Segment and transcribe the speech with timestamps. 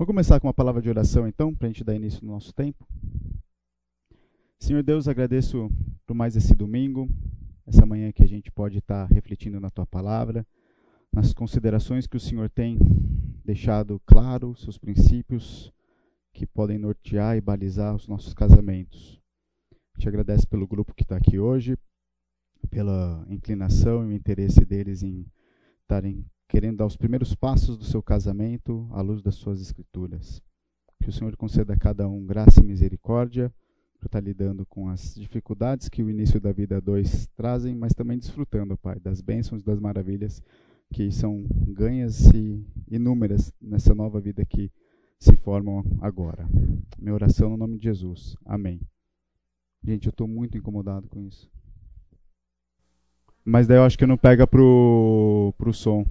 [0.00, 2.52] Vamos começar com uma palavra de oração, então, para a gente dar início no nosso
[2.52, 2.86] tempo.
[4.56, 5.68] Senhor Deus, agradeço
[6.06, 7.08] por mais esse domingo,
[7.66, 10.46] essa manhã que a gente pode estar refletindo na Tua palavra,
[11.12, 12.78] nas considerações que o Senhor tem
[13.44, 15.72] deixado claro, seus princípios
[16.32, 19.20] que podem nortear e balizar os nossos casamentos.
[19.98, 21.76] Te agradeço pelo grupo que está aqui hoje,
[22.70, 25.26] pela inclinação e o interesse deles em
[25.82, 30.42] estarem querendo dar os primeiros passos do seu casamento à luz das suas escrituras.
[31.02, 33.52] Que o Senhor conceda a cada um graça e misericórdia
[33.98, 38.18] por estar lidando com as dificuldades que o início da vida dois trazem, mas também
[38.18, 40.42] desfrutando, Pai, das bênçãos e das maravilhas
[40.92, 44.72] que são ganhas e inúmeras nessa nova vida que
[45.18, 46.48] se formam agora.
[46.98, 48.36] Minha oração no nome de Jesus.
[48.44, 48.80] Amém.
[49.84, 51.50] Gente, eu estou muito incomodado com isso.
[53.44, 56.06] Mas daí eu acho que não pega pro, pro som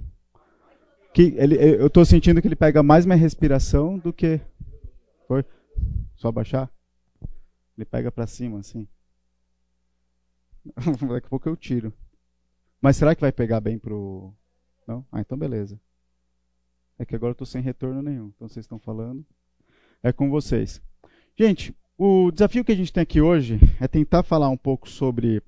[1.17, 4.39] que ele, eu estou sentindo que ele pega mais minha respiração do que.
[5.27, 5.43] Foi?
[6.15, 6.71] Só baixar?
[7.75, 8.87] Ele pega para cima, assim.
[11.09, 11.91] Daqui a pouco eu tiro.
[12.79, 14.31] Mas será que vai pegar bem pro.
[14.87, 15.03] Não?
[15.11, 15.81] Ah, então beleza.
[16.99, 18.31] É que agora eu estou sem retorno nenhum.
[18.35, 19.25] Então vocês estão falando.
[20.03, 20.79] É com vocês.
[21.35, 25.41] Gente, o desafio que a gente tem aqui hoje é tentar falar um pouco sobre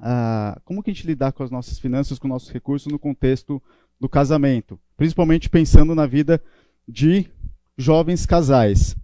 [0.00, 3.62] ah, como que a gente lidar com as nossas finanças, com nossos recursos no contexto
[4.00, 6.42] do casamento, principalmente pensando na vida
[6.86, 7.28] de
[7.76, 8.96] jovens casais.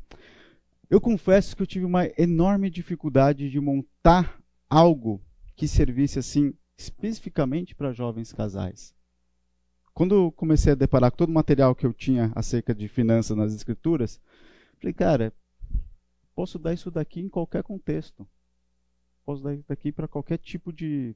[0.88, 5.22] Eu confesso que eu tive uma enorme dificuldade de montar algo
[5.56, 8.94] que servisse assim especificamente para jovens casais.
[9.92, 13.36] Quando eu comecei a deparar com todo o material que eu tinha acerca de finanças
[13.36, 14.20] nas escrituras,
[14.78, 15.32] falei, cara,
[16.34, 18.27] posso dar isso daqui em qualquer contexto.
[19.25, 21.14] Posso dar isso daqui para qualquer tipo de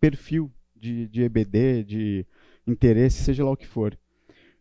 [0.00, 2.26] perfil de, de EBD, de
[2.66, 3.98] interesse, seja lá o que for.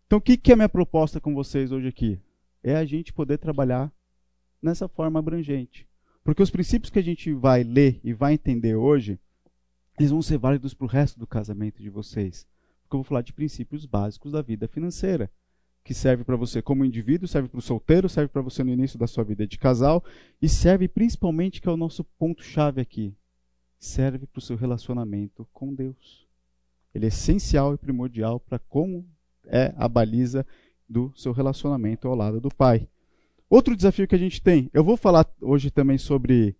[0.05, 2.19] Então, o que, que é a minha proposta com vocês hoje aqui?
[2.61, 3.91] É a gente poder trabalhar
[4.61, 5.87] nessa forma abrangente.
[6.23, 9.19] Porque os princípios que a gente vai ler e vai entender hoje,
[9.99, 12.47] eles vão ser válidos para o resto do casamento de vocês.
[12.83, 15.29] Porque eu vou falar de princípios básicos da vida financeira,
[15.83, 18.97] que serve para você como indivíduo, serve para o solteiro, serve para você no início
[18.97, 20.03] da sua vida de casal
[20.41, 23.13] e serve principalmente, que é o nosso ponto-chave aqui,
[23.77, 26.22] serve para o seu relacionamento com Deus.
[26.93, 29.05] Ele é essencial e primordial para como
[29.45, 30.45] é a baliza
[30.87, 32.87] do seu relacionamento ao lado do pai.
[33.49, 36.55] Outro desafio que a gente tem, eu vou falar hoje também sobre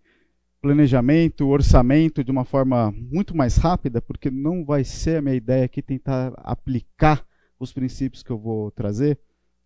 [0.60, 5.64] planejamento, orçamento de uma forma muito mais rápida, porque não vai ser a minha ideia
[5.66, 7.24] aqui tentar aplicar
[7.58, 9.18] os princípios que eu vou trazer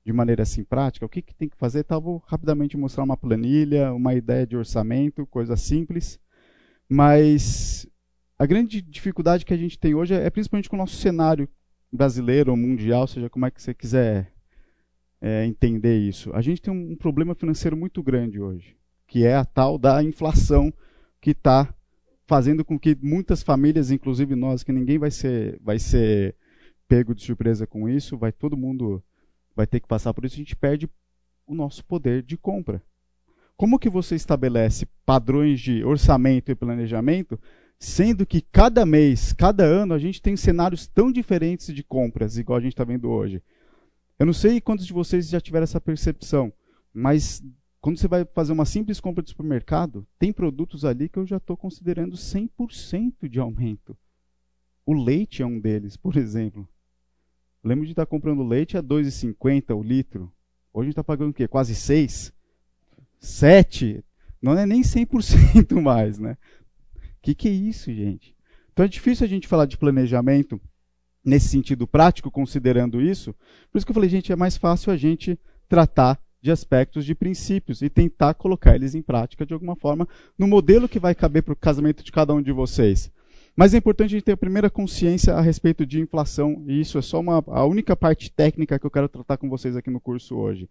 [0.05, 1.07] de maneira assim prática.
[1.07, 1.85] O que, que tem que fazer?
[1.85, 6.19] Tá, vou rapidamente mostrar uma planilha, uma ideia de orçamento, coisa simples,
[6.89, 7.87] mas
[8.39, 11.49] a grande dificuldade que a gente tem hoje é, é principalmente com o nosso cenário
[11.93, 14.33] brasileiro ou mundial, seja como é que você quiser
[15.21, 16.31] é, entender isso.
[16.33, 20.03] A gente tem um, um problema financeiro muito grande hoje, que é a tal da
[20.03, 20.73] inflação
[21.21, 21.75] que está
[22.27, 26.37] fazendo com que muitas famílias, inclusive nós, que ninguém vai ser, vai ser
[26.87, 29.03] pego de surpresa com isso, vai todo mundo
[29.57, 30.89] vai ter que passar por isso, a gente perde
[31.47, 32.81] o nosso poder de compra.
[33.57, 37.41] Como que você estabelece padrões de orçamento e planejamento
[37.79, 42.59] sendo que cada mês, cada ano, a gente tem cenários tão diferentes de compras, igual
[42.59, 43.43] a gente está vendo hoje.
[44.19, 46.53] Eu não sei quantos de vocês já tiveram essa percepção,
[46.93, 47.43] mas
[47.81, 51.37] quando você vai fazer uma simples compra de supermercado, tem produtos ali que eu já
[51.37, 53.97] estou considerando 100% de aumento.
[54.85, 56.69] O leite é um deles, por exemplo.
[57.63, 60.33] Lembro de estar comprando leite a 2,50 o litro.
[60.73, 61.47] Hoje a gente está pagando o quê?
[61.47, 62.33] Quase 6?
[63.21, 64.05] 7?
[64.41, 66.37] Não é nem 100% mais, né?
[67.21, 68.35] Que, que é isso, gente?
[68.73, 70.61] Então é difícil a gente falar de planejamento
[71.25, 73.35] nesse sentido prático, considerando isso.
[73.71, 77.15] Por isso que eu falei, gente, é mais fácil a gente tratar de aspectos de
[77.15, 80.09] princípios e tentar colocar eles em prática de alguma forma
[80.39, 83.11] no modelo que vai caber para o casamento de cada um de vocês.
[83.57, 86.97] Mas é importante a gente ter a primeira consciência a respeito de inflação, e isso
[86.97, 90.01] é só uma, a única parte técnica que eu quero tratar com vocês aqui no
[90.01, 90.69] curso hoje.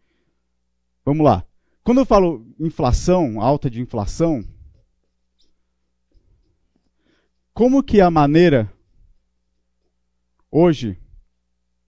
[1.04, 1.44] Vamos lá.
[1.84, 4.42] Quando eu falo inflação, alta de inflação,
[7.58, 8.72] como que a maneira
[10.52, 10.96] hoje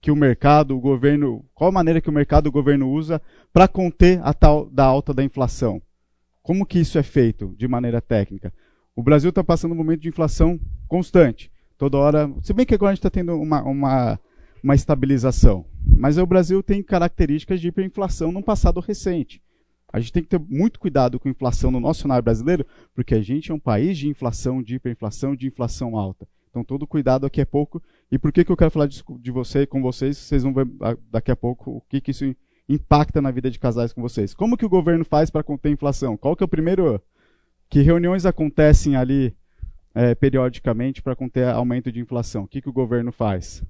[0.00, 3.22] que o mercado, o governo, qual a maneira que o mercado, o governo usa
[3.52, 5.80] para conter a tal da alta da inflação?
[6.42, 8.52] Como que isso é feito de maneira técnica?
[8.96, 10.58] O Brasil está passando um momento de inflação
[10.88, 11.52] constante.
[11.78, 14.20] Toda hora, se bem que agora a gente está tendo uma, uma,
[14.64, 19.40] uma estabilização, mas o Brasil tem características de hiperinflação num passado recente.
[19.92, 22.64] A gente tem que ter muito cuidado com a inflação no nosso cenário brasileiro,
[22.94, 26.28] porque a gente é um país de inflação, de hiperinflação, de inflação alta.
[26.50, 27.82] Então, todo cuidado aqui é pouco.
[28.10, 30.16] E por que, que eu quero falar disso de você com vocês?
[30.16, 30.66] Vocês vão ver
[31.10, 32.34] daqui a pouco o que, que isso
[32.68, 34.32] impacta na vida de casais com vocês.
[34.32, 36.16] Como que o governo faz para conter a inflação?
[36.16, 37.02] Qual que é o primeiro?
[37.68, 39.34] Que reuniões acontecem ali
[39.94, 42.44] é, periodicamente para conter aumento de inflação?
[42.44, 43.62] O que, que o governo faz?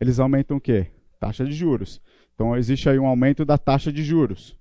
[0.00, 0.88] Eles aumentam o quê?
[1.20, 2.00] Taxa de juros.
[2.34, 4.56] Então existe aí um aumento da taxa de juros.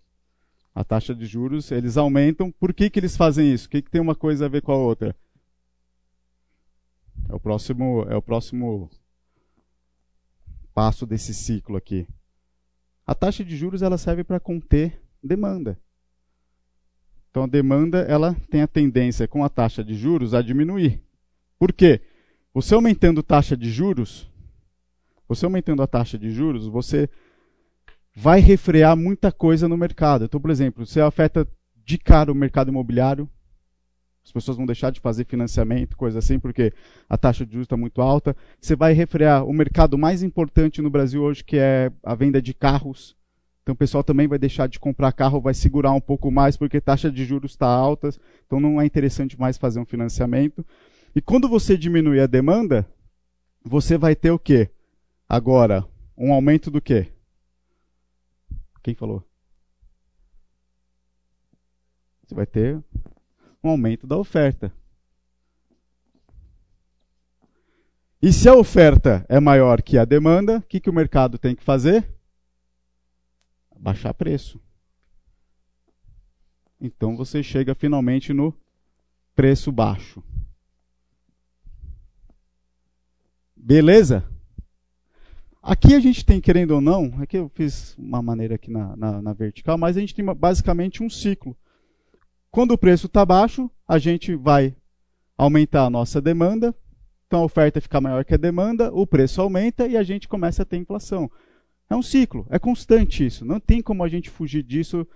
[0.73, 2.51] A taxa de juros eles aumentam.
[2.51, 3.67] Por que, que eles fazem isso?
[3.67, 5.15] O que, que tem uma coisa a ver com a outra?
[7.29, 8.89] É o próximo, é o próximo
[10.73, 12.07] passo desse ciclo aqui.
[13.05, 15.77] A taxa de juros ela serve para conter demanda.
[17.29, 21.01] Então a demanda ela tem a tendência com a taxa de juros a diminuir.
[21.57, 22.01] Por quê?
[22.53, 24.29] Você aumentando taxa de juros,
[25.27, 27.09] você aumentando a taxa de juros, você
[28.13, 30.25] vai refrear muita coisa no mercado.
[30.25, 31.47] Então, por exemplo, você afeta
[31.83, 33.29] de cara o mercado imobiliário,
[34.23, 36.71] as pessoas vão deixar de fazer financiamento, coisa assim, porque
[37.09, 38.35] a taxa de juros está muito alta.
[38.59, 42.53] Você vai refrear o mercado mais importante no Brasil hoje, que é a venda de
[42.53, 43.15] carros.
[43.63, 46.77] Então o pessoal também vai deixar de comprar carro, vai segurar um pouco mais, porque
[46.77, 48.09] a taxa de juros está alta.
[48.45, 50.65] Então não é interessante mais fazer um financiamento.
[51.15, 52.87] E quando você diminuir a demanda,
[53.63, 54.69] você vai ter o quê?
[55.27, 55.85] Agora,
[56.17, 57.07] um aumento do quê?
[58.81, 59.23] Quem falou?
[62.23, 62.83] Você vai ter
[63.63, 64.73] um aumento da oferta.
[68.21, 71.55] E se a oferta é maior que a demanda, o que, que o mercado tem
[71.55, 72.07] que fazer?
[73.77, 74.61] Baixar preço.
[76.79, 78.55] Então você chega finalmente no
[79.35, 80.23] preço baixo.
[83.55, 84.30] Beleza?
[85.61, 89.21] Aqui a gente tem, querendo ou não, aqui eu fiz uma maneira aqui na, na,
[89.21, 91.55] na vertical, mas a gente tem basicamente um ciclo.
[92.49, 94.75] Quando o preço está baixo, a gente vai
[95.37, 96.73] aumentar a nossa demanda,
[97.27, 100.63] então a oferta fica maior que a demanda, o preço aumenta e a gente começa
[100.63, 101.29] a ter inflação.
[101.89, 103.45] É um ciclo, é constante isso.
[103.45, 105.07] Não tem como a gente fugir disso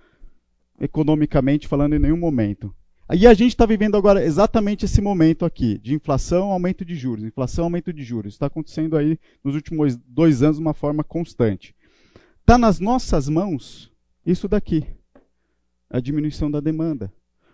[0.80, 2.74] economicamente falando em nenhum momento.
[3.14, 7.24] E a gente está vivendo agora exatamente esse momento aqui, de inflação, aumento de juros,
[7.24, 8.34] inflação, aumento de juros.
[8.34, 11.74] Está acontecendo aí nos últimos dois anos de uma forma constante.
[12.40, 13.92] Está nas nossas mãos
[14.24, 14.84] isso daqui,
[15.88, 17.12] a diminuição da demanda.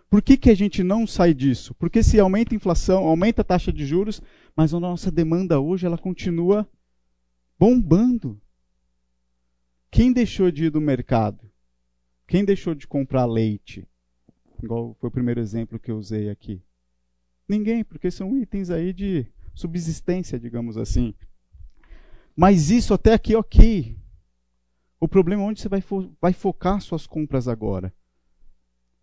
[0.09, 1.75] Por que, que a gente não sai disso?
[1.75, 4.21] Porque se aumenta a inflação, aumenta a taxa de juros,
[4.55, 6.67] mas a nossa demanda hoje ela continua
[7.59, 8.41] bombando.
[9.91, 11.47] Quem deixou de ir do mercado?
[12.27, 13.87] Quem deixou de comprar leite?
[14.63, 16.63] Igual foi o primeiro exemplo que eu usei aqui.
[17.45, 21.13] Ninguém, porque são itens aí de subsistência, digamos assim.
[22.33, 23.97] Mas isso até aqui, ok.
[25.01, 27.93] O problema é onde você vai, fo vai focar suas compras agora.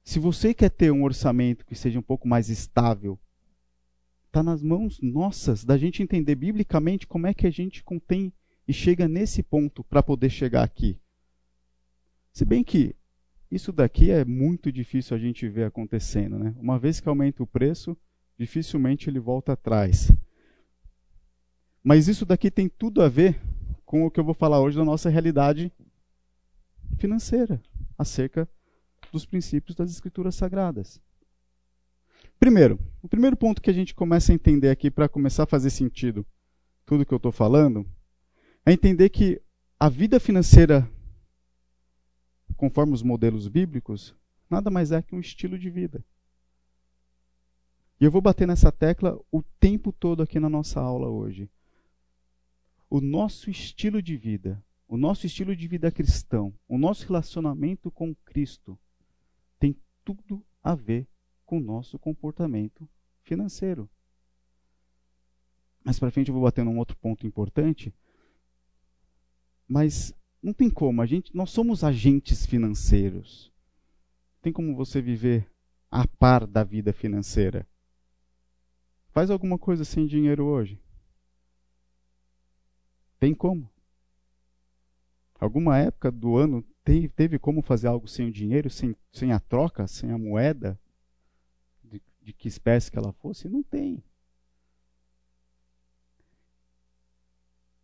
[0.02, 3.20] Se você quer ter um orçamento que seja um pouco mais estável,
[4.28, 8.32] está nas mãos nossas da gente entender biblicamente como é que a gente contém
[8.66, 10.98] e chega nesse ponto para poder chegar aqui.
[12.32, 12.96] Se bem que
[13.50, 16.54] isso daqui é muito difícil a gente ver acontecendo, né?
[16.58, 17.96] Uma vez que aumenta o preço,
[18.38, 20.12] dificilmente ele volta atrás.
[21.82, 23.40] Mas isso daqui tem tudo a ver
[23.84, 25.72] com o que eu vou falar hoje da nossa realidade
[26.96, 27.60] financeira,
[27.98, 28.48] acerca
[29.10, 31.00] dos princípios das Escrituras Sagradas.
[32.38, 35.70] Primeiro, o primeiro ponto que a gente começa a entender aqui para começar a fazer
[35.70, 36.24] sentido
[36.86, 37.86] tudo que eu estou falando
[38.64, 39.40] é entender que
[39.78, 40.90] a vida financeira,
[42.60, 44.14] conforme os modelos bíblicos,
[44.50, 46.04] nada mais é que um estilo de vida.
[47.98, 51.48] E eu vou bater nessa tecla o tempo todo aqui na nossa aula hoje.
[52.90, 58.14] O nosso estilo de vida, o nosso estilo de vida cristão, o nosso relacionamento com
[58.26, 58.78] Cristo
[60.04, 61.06] tudo a ver
[61.46, 62.88] com o nosso comportamento
[63.22, 63.88] financeiro.
[65.84, 67.94] Mais para frente eu vou bater num outro ponto importante,
[69.66, 70.12] mas
[70.42, 73.52] não tem como, a gente, nós somos agentes financeiros.
[74.40, 75.50] Tem como você viver
[75.90, 77.68] a par da vida financeira?
[79.10, 80.80] Faz alguma coisa sem dinheiro hoje?
[83.18, 83.68] Tem como?
[85.38, 89.40] Alguma época do ano teve, teve como fazer algo sem o dinheiro, sem, sem a
[89.40, 90.80] troca, sem a moeda,
[91.84, 93.48] de, de que espécie que ela fosse?
[93.48, 94.02] Não tem.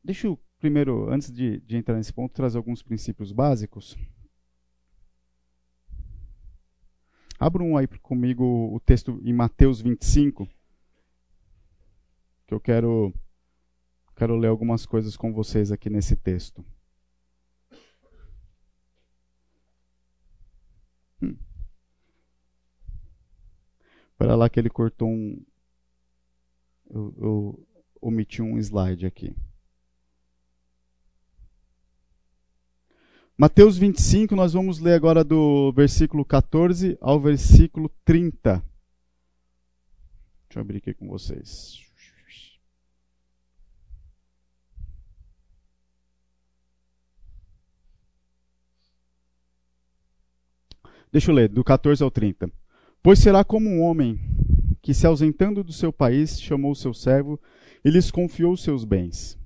[0.03, 3.97] Deixa eu primeiro, antes de, de entrar nesse ponto, trazer alguns princípios básicos.
[7.39, 10.49] Abram aí comigo o texto em Mateus 25,
[12.47, 13.13] que eu quero,
[14.17, 16.65] quero ler algumas coisas com vocês aqui nesse texto.
[21.21, 21.37] Hum.
[24.17, 25.45] Para lá que ele cortou um.
[26.89, 27.69] Eu, eu
[28.01, 29.37] omiti um slide aqui.
[33.38, 38.64] Mateus 25, nós vamos ler agora do versículo 14 ao versículo 30.
[40.49, 41.85] Deixa eu abrir aqui com vocês.
[51.12, 52.50] Deixa eu ler, do 14 ao 30.
[53.02, 54.19] Pois será como um homem
[54.81, 57.38] que, se ausentando do seu país, chamou seu servo
[57.85, 59.38] e lhes confiou seus bens.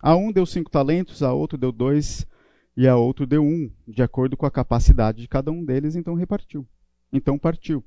[0.00, 2.26] A um deu cinco talentos, a outro deu dois
[2.76, 6.14] e a outro deu um, de acordo com a capacidade de cada um deles, então
[6.14, 6.66] repartiu.
[7.12, 7.84] Então partiu.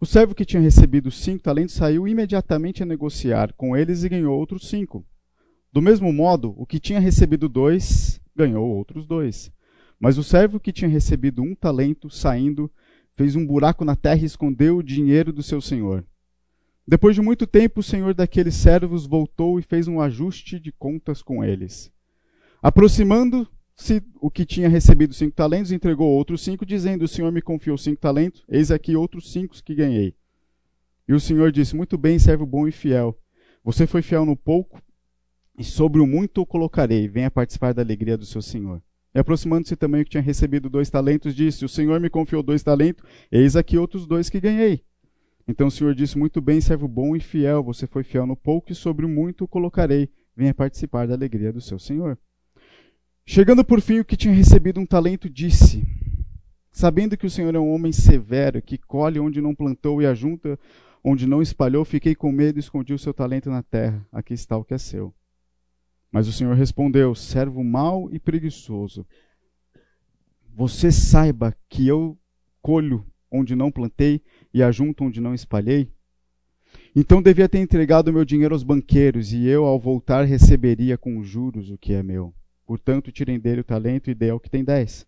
[0.00, 4.36] O servo que tinha recebido cinco talentos saiu imediatamente a negociar com eles e ganhou
[4.36, 5.06] outros cinco.
[5.72, 9.50] Do mesmo modo, o que tinha recebido dois ganhou outros dois.
[9.98, 12.70] Mas o servo que tinha recebido um talento, saindo,
[13.14, 16.04] fez um buraco na terra e escondeu o dinheiro do seu senhor.
[16.86, 21.22] Depois de muito tempo, o senhor daqueles servos voltou e fez um ajuste de contas
[21.22, 21.92] com eles.
[23.82, 27.76] Aproximando-se o que tinha recebido cinco talentos, entregou outros cinco, dizendo: O senhor me confiou
[27.76, 30.14] cinco talentos, eis aqui outros cinco que ganhei.
[31.08, 33.18] E o senhor disse: Muito bem, servo bom e fiel.
[33.64, 34.80] Você foi fiel no pouco,
[35.58, 37.08] e sobre o muito o colocarei.
[37.08, 38.80] Venha participar da alegria do seu senhor.
[39.14, 42.62] E aproximando-se também o que tinha recebido dois talentos, disse: O Senhor me confiou dois
[42.62, 44.84] talentos, eis aqui outros dois que ganhei.
[45.46, 48.70] Então o Senhor disse: Muito bem, servo bom e fiel, você foi fiel no pouco
[48.70, 50.08] e sobre o muito o colocarei.
[50.36, 52.16] Venha participar da alegria do seu Senhor.
[53.24, 55.86] Chegando por fim o que tinha recebido um talento, disse:
[56.70, 60.58] Sabendo que o Senhor é um homem severo, que colhe onde não plantou e ajunta
[61.04, 64.06] onde não espalhou, fiquei com medo e escondi o seu talento na terra.
[64.12, 65.14] Aqui está o que é seu.
[66.10, 69.06] Mas o Senhor respondeu: servo mau e preguiçoso.
[70.54, 72.18] Você saiba que eu
[72.60, 74.20] colho onde não plantei
[74.52, 75.90] e ajunto onde não espalhei?
[76.94, 81.70] Então devia ter entregado meu dinheiro aos banqueiros, e eu, ao voltar, receberia com juros
[81.70, 82.34] o que é meu.
[82.72, 85.06] Portanto, tirem dele o talento e dê ao que tem dez.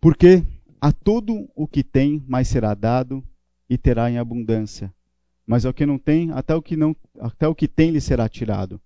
[0.00, 0.42] Porque
[0.80, 3.22] a todo o que tem mais será dado
[3.68, 4.92] e terá em abundância
[5.50, 8.28] mas ao que não tem, até o que não, até o que tem lhe será
[8.28, 8.80] tirado.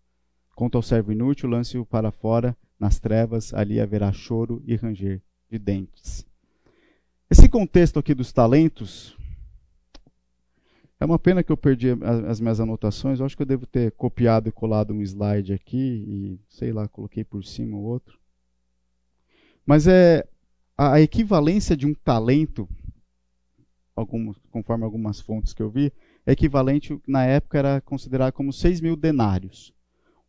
[0.57, 5.21] Quanto ao servo inútil, lance-o para fora nas trevas, ali haverá choro e ranger
[5.51, 6.27] de dentes.
[7.31, 9.15] Esse contexto aqui dos talentos
[11.01, 11.89] é uma pena que eu perdi
[12.27, 13.19] as minhas anotações.
[13.19, 16.89] Eu acho que eu devo ter copiado e colado um slide aqui e sei lá,
[16.89, 18.19] coloquei por cima o outro.
[19.67, 20.27] Mas é
[20.77, 22.69] a equivalência de um talento,
[23.95, 25.93] alguns, conforme algumas fontes que eu vi,
[26.27, 29.73] é equivalente, na época era considerado como 6 mil denários.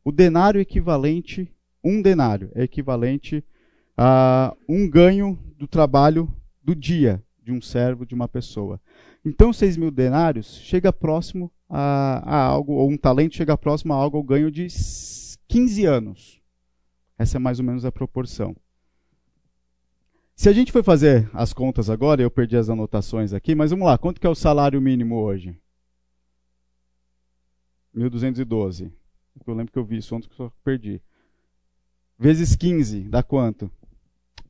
[0.04, 1.52] O denário equivalente,
[1.84, 3.44] um denário, é equivalente
[3.98, 6.32] a um ganho do trabalho
[6.64, 8.82] do dia de um servo, de uma pessoa.
[9.26, 13.96] Então, 6 mil denários chega próximo a, a, algo, ou um talento chega próximo a
[13.96, 14.68] algo ao ganho de
[15.48, 16.42] 15 anos.
[17.18, 18.56] Essa é mais ou menos a proporção.
[20.36, 23.88] Se a gente for fazer as contas agora, eu perdi as anotações aqui, mas vamos
[23.88, 25.58] lá, quanto que é o salário mínimo hoje?
[27.94, 28.92] 1212.
[29.48, 31.02] Eu lembro que eu vi isso ontem que eu só perdi.
[32.20, 33.72] Vezes 15, dá quanto?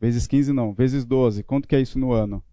[0.02, 1.44] Vezes 15 não, vezes 12.
[1.44, 2.44] Quanto que é isso no ano?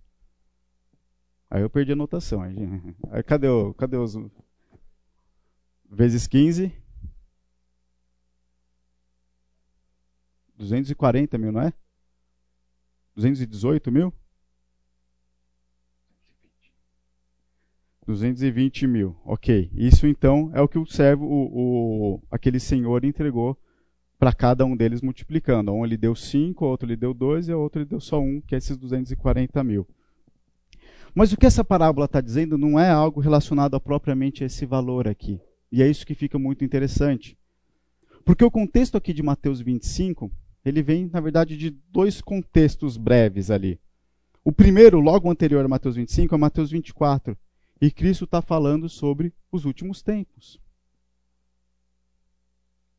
[1.55, 2.41] Aí eu perdi a anotação.
[2.41, 2.57] Aí,
[3.13, 4.17] aí cadê, o, cadê os.
[5.91, 6.73] Vezes 15.
[10.57, 11.75] 240 mil, não é?
[13.15, 14.15] 218 mil?
[18.07, 19.21] 220 mil.
[19.23, 19.71] Ok.
[19.75, 23.61] Isso então é o que o servo, o, o aquele senhor entregou
[24.19, 25.71] para cada um deles multiplicando.
[25.71, 28.25] Um ele deu 5, a outro ele deu 2 e outro ele deu só 1,
[28.25, 29.87] um, que é esses 240 mil.
[31.15, 34.65] Mas o que essa parábola está dizendo não é algo relacionado a propriamente a esse
[34.65, 35.41] valor aqui.
[35.71, 37.37] E é isso que fica muito interessante.
[38.25, 40.31] Porque o contexto aqui de Mateus 25,
[40.65, 43.81] ele vem, na verdade, de dois contextos breves ali.
[44.45, 47.37] O primeiro, logo anterior a Mateus 25, é Mateus 24,
[47.81, 50.61] e Cristo está falando sobre os últimos tempos.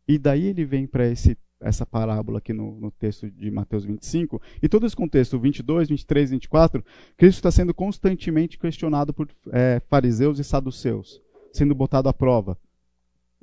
[0.08, 1.08] E daí ele vem para
[1.64, 4.42] essa parábola aqui no, no, texto de Mateus 25.
[4.62, 6.84] E todo esse contexto, 22, 23, 24,
[7.18, 12.58] Cristo está sendo constantemente questionado por é, fariseus e saduceus, sendo botado à prova.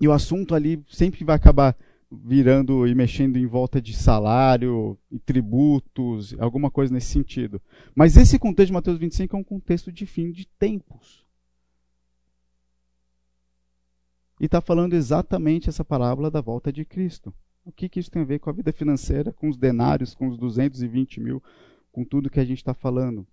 [0.00, 1.76] E o assunto ali sempre vai acabar
[2.10, 7.62] virando e mexendo em volta de salário e tributos, alguma coisa nesse sentido.
[7.94, 11.24] Mas esse contexto de Mateus 25 é um contexto de fim de tempos.
[14.40, 17.32] E está falando exatamente essa parábola da volta de Cristo.
[17.70, 20.26] O que, que isso tem a ver com a vida financeira, com os denários, com
[20.26, 21.40] os 220 mil,
[21.92, 23.24] com tudo que a gente está falando?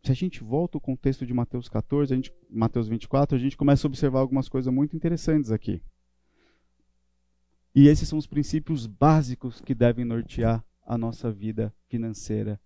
[0.00, 3.56] Se a gente volta ao contexto de Mateus 14, a gente, Mateus 24, a gente
[3.56, 5.82] começa a observar algumas coisas muito interessantes aqui.
[7.74, 12.60] E esses são os princípios básicos que devem nortear a nossa vida financeira.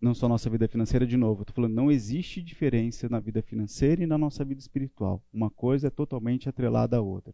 [0.00, 3.40] Não só a nossa vida financeira, de novo, estou falando, não existe diferença na vida
[3.40, 5.22] financeira e na nossa vida espiritual.
[5.32, 7.32] Uma coisa é totalmente atrelada à outra.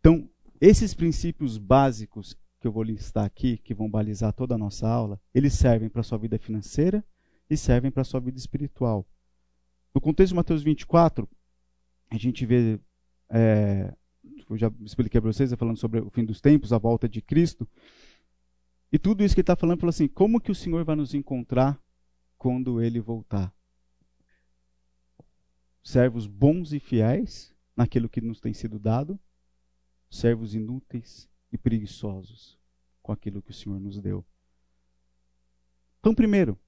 [0.00, 0.28] Então,
[0.60, 5.20] esses princípios básicos que eu vou listar aqui, que vão balizar toda a nossa aula,
[5.34, 7.04] eles servem para a sua vida financeira
[7.48, 9.06] e servem para a sua vida espiritual.
[9.94, 11.28] No contexto de Mateus 24,
[12.10, 12.78] a gente vê
[13.30, 13.94] é,
[14.50, 17.68] eu já expliquei para vocês, falando sobre o fim dos tempos, a volta de Cristo.
[18.92, 21.14] E tudo isso que ele está falando, falou assim: como que o Senhor vai nos
[21.14, 21.80] encontrar
[22.36, 23.54] quando ele voltar?
[25.82, 29.18] Servos bons e fiéis naquilo que nos tem sido dado,
[30.10, 32.58] servos inúteis e preguiçosos
[33.02, 34.24] com aquilo que o Senhor nos deu.
[36.00, 36.58] Então, primeiro,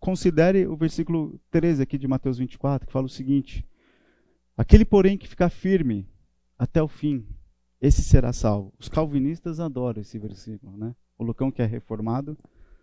[0.00, 3.66] considere o versículo 13 aqui de Mateus 24, que fala o seguinte:
[4.56, 6.08] Aquele, porém, que ficar firme
[6.58, 7.26] até o fim,
[7.80, 8.72] esse será salvo.
[8.78, 10.94] Os calvinistas adoram esse versículo, né?
[11.18, 12.36] O Lucão que é reformado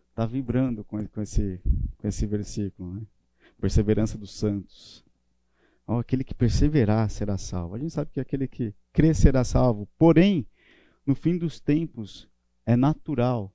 [0.09, 1.59] está vibrando com, esse,
[1.97, 3.01] com esse versículo, né?
[3.59, 5.03] Perseverança dos santos.
[5.87, 7.75] Oh, aquele que perseverar será salvo.
[7.75, 9.87] A gente sabe que aquele que crê será salvo.
[9.97, 10.47] Porém,
[11.05, 12.29] no fim dos tempos,
[12.65, 13.53] é natural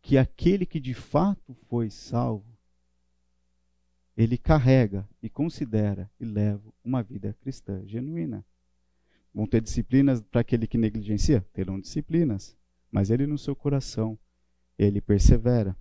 [0.00, 2.56] que aquele que de fato foi salvo,
[4.16, 8.44] ele carrega e considera e leva uma vida cristã genuína.
[9.34, 11.44] Vão ter disciplinas para aquele que negligencia?
[11.52, 12.56] Terão disciplinas.
[12.90, 14.18] Mas ele no seu coração,
[14.78, 15.76] ele persevera.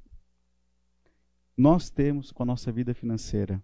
[1.55, 3.63] Nós temos com a nossa vida financeira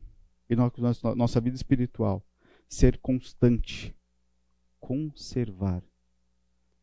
[0.49, 2.25] e com a nossa vida espiritual
[2.69, 3.93] ser constante,
[4.81, 5.81] conservar.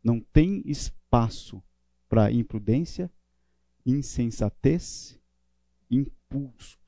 [0.02, 1.62] Não tem espaço
[2.08, 3.12] para imprudência,
[3.84, 5.20] insensatez,
[5.90, 6.78] impulso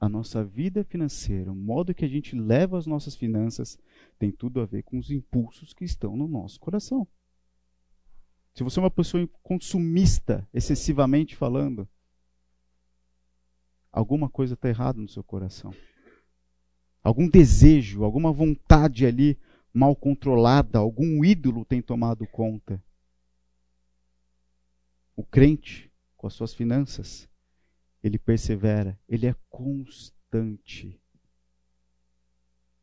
[0.00, 3.78] a nossa vida financeira, o modo que a gente leva as nossas finanças,
[4.18, 7.06] tem tudo a ver com os impulsos que estão no nosso coração.
[8.54, 11.86] Se você é uma pessoa consumista, excessivamente falando,
[13.92, 15.74] alguma coisa está errada no seu coração.
[17.02, 19.38] Algum desejo, alguma vontade ali
[19.72, 22.82] mal controlada, algum ídolo tem tomado conta.
[25.16, 27.28] O crente, com as suas finanças,
[28.02, 31.00] ele persevera, ele é constante.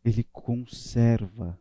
[0.04, 1.60] Ele conserva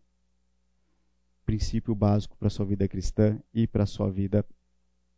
[1.44, 4.44] princípio básico para a sua vida cristã e para a sua vida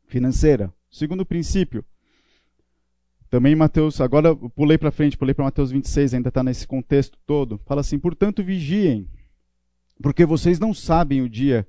[0.06, 0.72] financeira.
[0.90, 1.84] Segundo princípio,
[3.30, 7.60] também Mateus, agora pulei para frente, pulei para Mateus 26, ainda está nesse contexto todo.
[7.66, 9.08] Fala assim: portanto, vigiem,
[10.02, 11.68] porque vocês não sabem o dia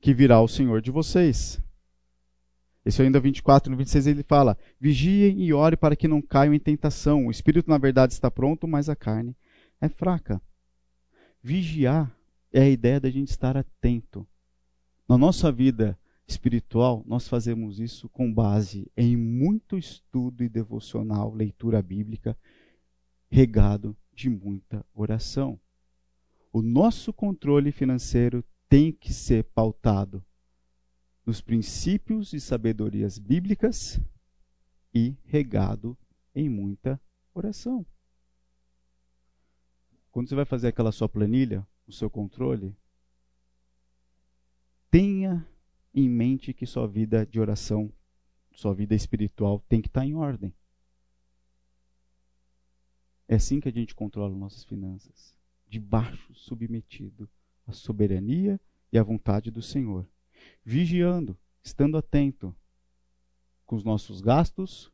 [0.00, 1.62] que virá o Senhor de vocês.
[2.84, 6.58] Esse ainda 24, no 26 ele fala: Vigiem e ore para que não caiam em
[6.58, 7.26] tentação.
[7.26, 9.34] O espírito, na verdade, está pronto, mas a carne
[9.80, 10.40] é fraca.
[11.42, 12.14] Vigiar
[12.52, 14.26] é a ideia da gente estar atento.
[15.08, 21.82] Na nossa vida espiritual, nós fazemos isso com base em muito estudo e devocional, leitura
[21.82, 22.36] bíblica,
[23.30, 25.60] regado de muita oração.
[26.52, 30.24] O nosso controle financeiro tem que ser pautado
[31.26, 34.00] nos princípios e sabedorias bíblicas
[34.94, 35.96] e regado
[36.34, 37.00] em muita
[37.34, 37.84] oração.
[40.10, 42.76] Quando você vai fazer aquela sua planilha, o seu controle,
[44.90, 45.44] tenha
[45.94, 47.92] em mente que sua vida de oração,
[48.52, 50.52] sua vida espiritual tem que estar em ordem.
[53.28, 55.34] É assim que a gente controla nossas finanças,
[55.68, 57.28] debaixo, submetido
[57.66, 58.60] à soberania
[58.92, 60.06] e à vontade do Senhor
[60.64, 62.54] vigiando, estando atento
[63.66, 64.92] com os nossos gastos,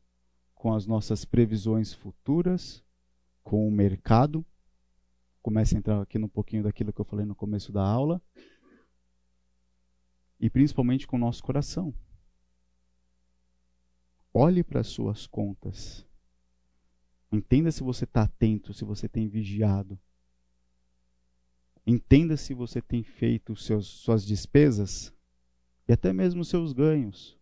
[0.55, 2.83] com as nossas previsões futuras,
[3.43, 4.45] com o mercado.
[5.41, 8.21] Comece a entrar aqui um pouquinho daquilo que eu falei no começo da aula.
[10.41, 11.93] E principalmente com o nosso coração.
[14.33, 16.03] Olhe para as suas contas.
[17.31, 19.99] Entenda se você está atento, se você tem vigiado.
[21.85, 25.13] Entenda se você tem feito seus, suas despesas
[25.87, 27.39] e até mesmo seus ganhos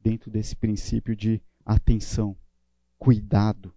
[0.00, 2.36] dentro desse princípio de atenção,
[2.98, 3.74] cuidado.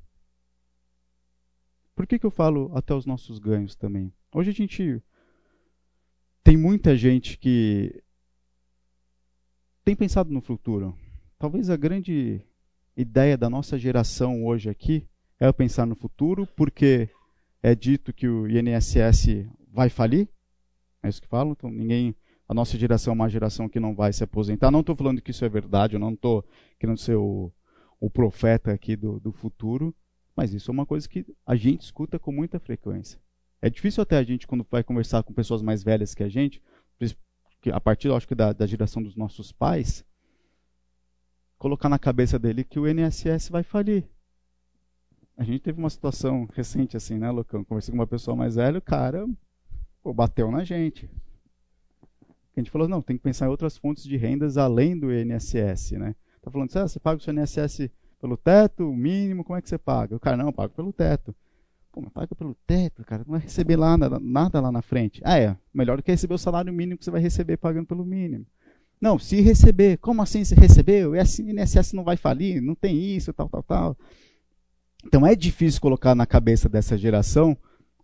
[1.96, 4.13] Por que, que eu falo até os nossos ganhos também?
[4.34, 5.04] Hoje a gente
[6.44, 8.04] tem muita gente que
[9.84, 10.96] tem pensado no futuro.
[11.38, 12.41] Talvez a grande
[12.96, 15.08] ideia da nossa geração hoje aqui
[15.39, 17.10] é pensar no futuro, porque
[17.63, 20.28] é dito que o INSS vai falir.
[21.02, 22.15] É isso que falam, então ninguém
[22.48, 24.70] a nossa geração é uma geração que não vai se aposentar.
[24.70, 26.46] Não estou falando que isso é verdade, eu não estou
[26.78, 27.50] querendo ser o,
[28.00, 29.96] o profeta aqui do, do futuro,
[30.36, 33.17] mas isso é uma coisa que a gente escuta com muita frequência.
[33.62, 36.62] É difícil até a gente, quando vai conversar com pessoas mais velhas que a gente,
[37.62, 40.04] que a partir, acho que da, da geração dos nossos pais,
[41.58, 44.04] colocar na cabeça dele que o INSS vai falir.
[45.38, 47.63] A gente teve uma situação recente assim, né, Lucão?
[47.63, 49.28] Conversei com uma pessoa mais velha, o cara
[50.02, 51.10] pô, bateu na gente.
[52.56, 55.91] A gente falou, não, tem que pensar em outras fontes de rendas além do INSS,
[55.91, 56.15] né?
[56.41, 59.78] Tá falando, ah, você paga o seu INSS pelo teto, mínimo, como é que você
[59.78, 60.15] paga?
[60.15, 61.34] O cara, não, eu pago pelo teto.
[61.91, 65.21] Pô, mas paga pelo teto, cara, não vai receber lá, nada, lá na frente.
[65.25, 68.06] Ah, é, melhor do que receber o salário mínimo que você vai receber pagando pelo
[68.06, 68.45] mínimo.
[68.99, 71.12] Não, se receber, como assim se recebeu?
[71.12, 73.97] O INSS não vai falir, não tem isso, tal, tal, tal.
[75.06, 77.58] Então é difícil colocar na cabeça dessa geração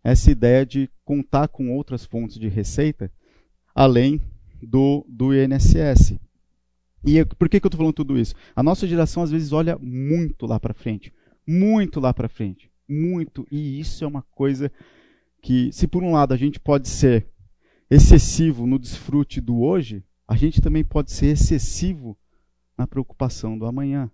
[0.04, 3.12] essa ideia de contar com outras fontes de receita
[3.76, 4.20] além
[4.62, 6.18] do, do INSS.
[7.06, 8.34] E eu, por que, que eu estou falando tudo isso?
[8.56, 11.14] A nossa geração às vezes olha muito lá para frente,
[11.46, 13.48] muito lá para frente, muito.
[13.52, 14.72] E isso é uma coisa
[15.42, 17.28] que, se por um lado a gente pode ser
[17.90, 22.18] excessivo no desfrute do hoje, a gente também pode ser excessivo
[22.78, 24.12] na preocupação do amanhã.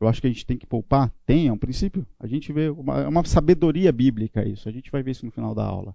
[0.00, 1.12] Eu acho que a gente tem que poupar?
[1.26, 2.06] Tem, é um princípio.
[2.18, 4.68] A gente vê, uma, é uma sabedoria bíblica isso.
[4.68, 5.94] A gente vai ver isso no final da aula.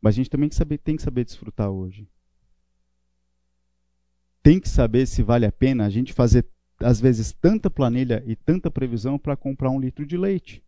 [0.00, 2.08] Mas a gente também tem que saber, tem que saber desfrutar hoje.
[4.42, 6.46] Tem que saber se vale a pena a gente fazer,
[6.82, 10.62] às vezes, tanta planilha e tanta previsão para comprar um litro de leite.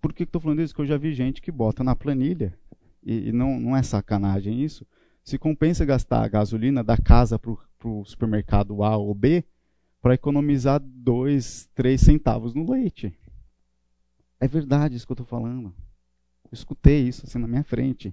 [0.00, 0.74] Por que estou falando isso?
[0.74, 2.58] Porque eu já vi gente que bota na planilha,
[3.02, 4.86] e, e não, não é sacanagem isso,
[5.22, 7.52] se compensa gastar a gasolina da casa para
[7.84, 9.44] o supermercado A ou B
[10.00, 13.16] para economizar 2, 3 centavos no leite.
[14.40, 15.72] É verdade isso que eu estou falando.
[16.44, 18.12] Eu escutei isso assim na minha frente.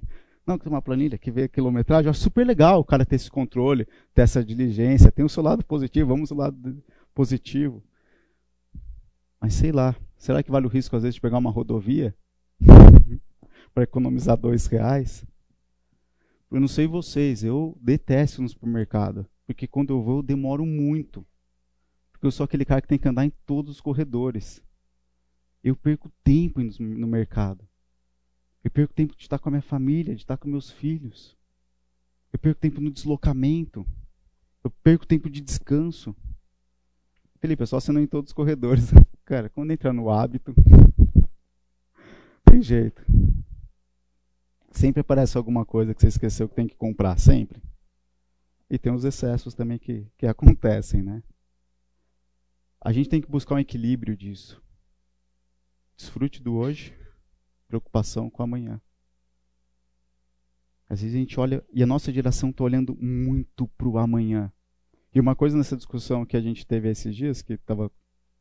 [0.49, 2.09] Não, que tem uma planilha que vê a quilometragem.
[2.09, 5.12] Acho super legal o cara ter esse controle, ter essa diligência.
[5.12, 6.83] Tem o seu lado positivo, vamos do lado
[7.13, 7.83] positivo.
[9.39, 12.15] Mas sei lá, será que vale o risco às vezes de pegar uma rodovia
[13.75, 15.23] para economizar dois reais?
[16.49, 19.27] Eu não sei vocês, eu detesto no supermercado.
[19.45, 21.23] Porque quando eu vou, eu demoro muito.
[22.12, 24.63] Porque eu sou aquele cara que tem que andar em todos os corredores.
[25.63, 27.68] Eu perco tempo no mercado.
[28.63, 31.38] Eu perco tempo de estar com a minha família, de estar com meus filhos.
[32.32, 33.86] Eu perco tempo no deslocamento.
[34.63, 36.15] Eu perco tempo de descanso.
[37.39, 38.91] Felipe, é só você não ir em todos os corredores.
[39.24, 40.54] Cara, quando entrar no hábito,
[42.43, 43.02] tem jeito.
[44.72, 47.62] Sempre aparece alguma coisa que você esqueceu que tem que comprar, sempre.
[48.69, 51.24] E tem os excessos também que, que acontecem, né?
[52.82, 54.62] A gente tem que buscar um equilíbrio disso.
[55.98, 56.93] Desfrute do hoje,
[57.69, 58.82] preocupação com amanhã.
[60.89, 64.51] Às vezes a gente olha, e a nossa geração está olhando muito para o amanhã.
[65.13, 67.91] E uma coisa nessa discussão que a gente teve esses dias, que estava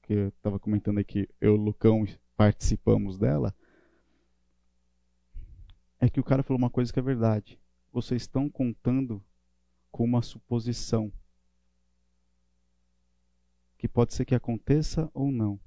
[0.03, 3.55] que eu estava comentando aqui, eu e o Lucão participamos dela,
[6.01, 7.61] é que o cara falou uma coisa que é verdade.
[7.93, 9.23] Vocês estão contando
[9.91, 11.13] com uma suposição.
[13.77, 15.61] Que pode ser que aconteça ou não.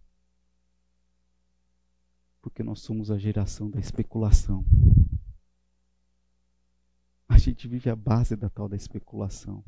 [2.42, 4.66] Porque nós somos a geração da especulação.
[7.30, 9.64] A gente vive a base da tal da especulação.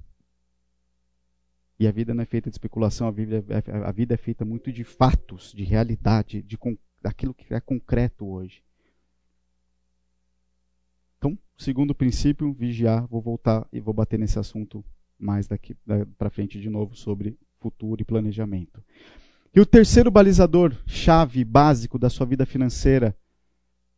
[1.80, 4.46] E a vida não é feita de especulação, a vida, é, a vida é feita
[4.46, 6.58] muito de fatos, de realidade, de
[7.02, 8.64] daquilo que é concreto hoje.
[11.18, 13.08] Então, segundo princípio, vigiar.
[13.08, 14.84] Vou voltar e vou bater nesse assunto
[15.18, 15.76] mais daqui
[16.18, 18.84] para frente de novo sobre futuro e planejamento.
[19.56, 23.16] E o terceiro balizador, chave básico da sua vida financeira,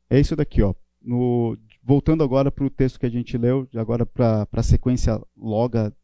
[0.10, 0.74] é isso daqui, ó.
[1.02, 5.96] No, voltando agora para o texto que a gente leu, agora para a sequência loga,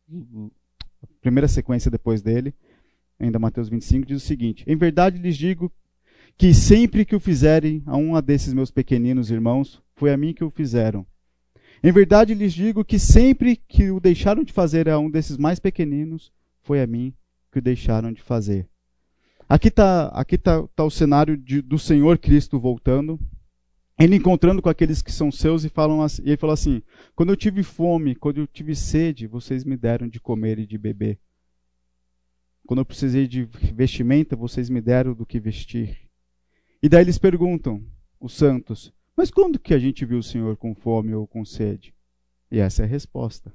[1.03, 2.53] a primeira sequência depois dele,
[3.19, 5.69] ainda Mateus 25, diz o seguinte: Em verdade lhes digo
[6.37, 10.45] que sempre que o fizerem a um desses meus pequeninos irmãos, foi a mim que
[10.45, 11.05] o fizeram.
[11.83, 15.59] Em verdade lhes digo que sempre que o deixaram de fazer a um desses mais
[15.59, 17.13] pequeninos, foi a mim
[17.51, 18.70] que o deixaram de fazer.
[19.51, 23.19] Aqui está aqui tá, tá o cenário de, do Senhor Cristo voltando,
[23.99, 26.81] ele encontrando com aqueles que são seus e, falam assim, e ele fala assim:
[27.17, 30.77] Quando eu tive fome, quando eu tive sede, vocês me deram de comer e de
[30.77, 31.19] beber.
[32.65, 35.99] Quando eu precisei de vestimenta, vocês me deram do que vestir.
[36.81, 37.83] E daí eles perguntam,
[38.21, 41.93] os santos: mas quando que a gente viu o Senhor com fome ou com sede?
[42.49, 43.53] E essa é a resposta.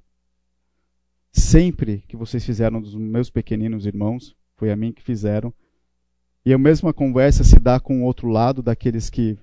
[1.32, 5.54] Sempre que vocês fizeram dos meus pequeninos irmãos, foi a mim que fizeram.
[6.46, 9.36] E a mesma conversa se dá com o outro lado daqueles que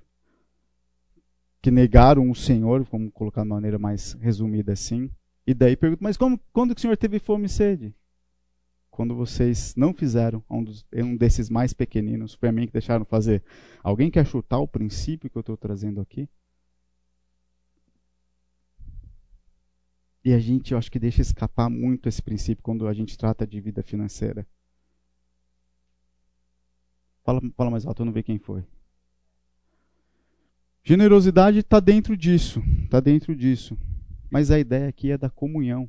[1.61, 5.09] que negaram o Senhor, vamos colocar de maneira mais resumida assim.
[5.47, 7.95] E daí pergunta, mas como, quando que o Senhor teve fome e sede?
[8.93, 13.03] quando vocês não fizeram um, dos, um desses mais pequeninos, foi a mim que deixaram
[13.03, 13.43] fazer.
[13.81, 16.29] Alguém quer chutar o princípio que eu estou trazendo aqui?
[20.23, 23.47] E a gente, eu acho que deixa escapar muito esse princípio quando a gente trata
[23.47, 24.47] de vida financeira.
[27.23, 28.63] Fala, fala mais alto, eu não vi quem foi.
[30.83, 33.77] Generosidade está dentro disso, está dentro disso.
[34.29, 35.87] Mas a ideia aqui é da comunhão.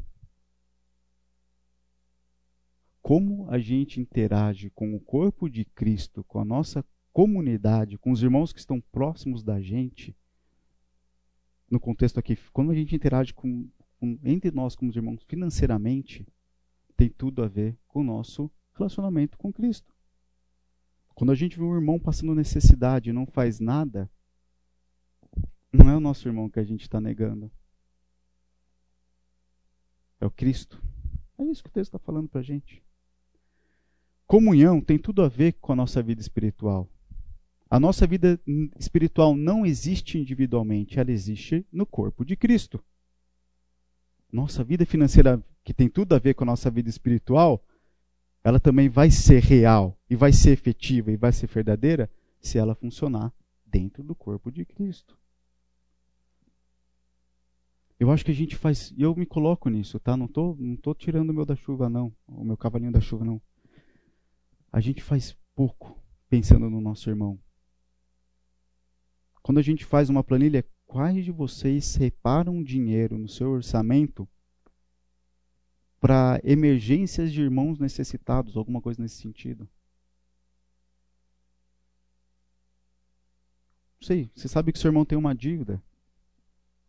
[3.02, 8.22] Como a gente interage com o corpo de Cristo, com a nossa comunidade, com os
[8.22, 10.16] irmãos que estão próximos da gente,
[11.70, 13.68] no contexto aqui, como a gente interage com,
[13.98, 16.26] com, entre nós como irmãos financeiramente,
[16.96, 19.93] tem tudo a ver com o nosso relacionamento com Cristo.
[21.14, 24.10] Quando a gente vê um irmão passando necessidade e não faz nada,
[25.72, 27.50] não é o nosso irmão que a gente está negando.
[30.20, 30.82] É o Cristo.
[31.38, 32.82] É isso que o texto está falando para a gente.
[34.26, 36.88] Comunhão tem tudo a ver com a nossa vida espiritual.
[37.68, 38.40] A nossa vida
[38.78, 42.82] espiritual não existe individualmente, ela existe no corpo de Cristo.
[44.32, 47.64] Nossa vida financeira, que tem tudo a ver com a nossa vida espiritual,
[48.42, 52.08] ela também vai ser real e vai ser efetiva e vai ser verdadeira
[52.40, 53.34] se ela funcionar
[53.66, 55.18] dentro do corpo de Cristo.
[57.98, 60.16] Eu acho que a gente faz, eu me coloco nisso, tá?
[60.16, 63.24] Não tô, não tô tirando o meu da chuva não, o meu cavalinho da chuva
[63.24, 63.42] não.
[64.70, 67.36] A gente faz pouco pensando no nosso irmão.
[69.42, 74.28] Quando a gente faz uma planilha, quais de vocês separam dinheiro no seu orçamento
[76.00, 79.68] para emergências de irmãos necessitados, alguma coisa nesse sentido?
[84.04, 85.82] Sei, você sabe que seu irmão tem uma dívida.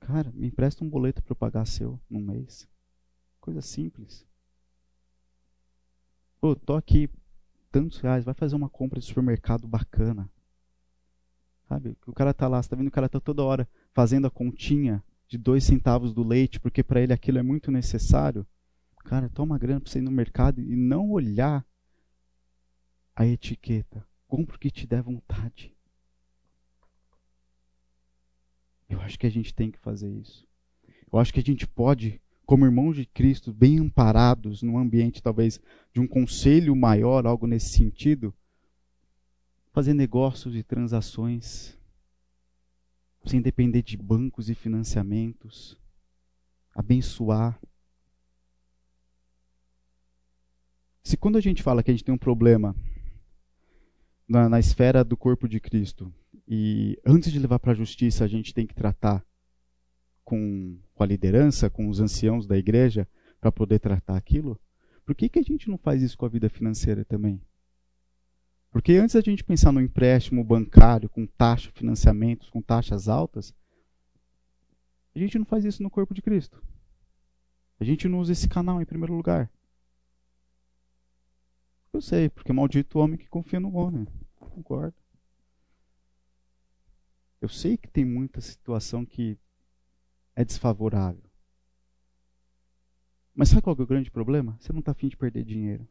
[0.01, 2.67] Cara, me empresta um boleto para eu pagar seu num mês.
[3.39, 4.25] Coisa simples.
[6.39, 7.10] Pô, tô aqui,
[7.71, 10.30] tantos reais, vai fazer uma compra de supermercado bacana.
[11.67, 11.97] Sabe?
[12.06, 15.04] O cara tá lá, você tá vendo o cara tá toda hora fazendo a continha
[15.28, 18.45] de dois centavos do leite, porque para ele aquilo é muito necessário.
[19.06, 21.65] Cara, toma grana para você ir no mercado e não olhar
[23.15, 24.06] a etiqueta.
[24.28, 25.75] Compre o que te der vontade.
[28.89, 30.48] Eu acho que a gente tem que fazer isso.
[31.12, 35.60] Eu acho que a gente pode, como irmãos de Cristo, bem amparados num ambiente talvez
[35.93, 38.34] de um conselho maior, algo nesse sentido,
[39.71, 41.78] fazer negócios e transações
[43.26, 45.78] sem depender de bancos e financiamentos,
[46.74, 47.60] abençoar.
[51.04, 52.76] Se quando a gente fala que a gente tem um problema
[54.28, 56.13] na, na esfera do corpo de Cristo,
[56.47, 59.25] e antes de levar para a justiça a gente tem que tratar
[60.23, 63.08] com, com a liderança, com os anciãos da igreja,
[63.39, 64.60] para poder tratar aquilo,
[65.05, 67.39] por que, que a gente não faz isso com a vida financeira também?
[68.71, 73.53] Porque antes a gente pensar no empréstimo bancário com taxa, financiamentos com taxas altas,
[75.15, 76.62] a gente não faz isso no corpo de Cristo.
[77.79, 79.49] A gente não usa esse canal em primeiro lugar.
[81.93, 84.08] Eu sei, porque maldito o homem que confia no homem.
[84.36, 85.05] Concordo.
[87.41, 89.38] Eu sei que tem muita situação que
[90.36, 91.24] é desfavorável.
[93.34, 94.58] Mas sabe qual é o grande problema?
[94.60, 95.88] Você não está afim de perder dinheiro.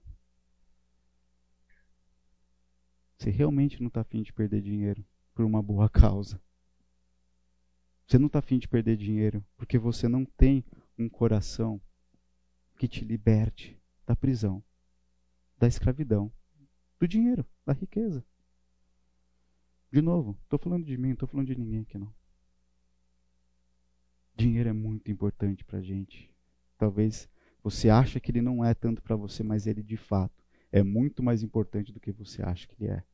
[3.18, 5.04] Você realmente não está afim de perder dinheiro
[5.34, 6.40] por uma boa causa.
[8.06, 10.64] Você não está afim de perder dinheiro porque você não tem
[10.98, 11.80] um coração
[12.76, 14.62] que te liberte da prisão,
[15.56, 16.32] da escravidão,
[16.98, 18.24] do dinheiro, da riqueza.
[19.94, 22.12] De novo, estou falando de mim, não estou falando de ninguém aqui não.
[24.34, 26.34] Dinheiro é muito importante para gente.
[26.76, 27.28] Talvez
[27.62, 31.22] você ache que ele não é tanto para você, mas ele de fato é muito
[31.22, 33.04] mais importante do que você acha que ele é.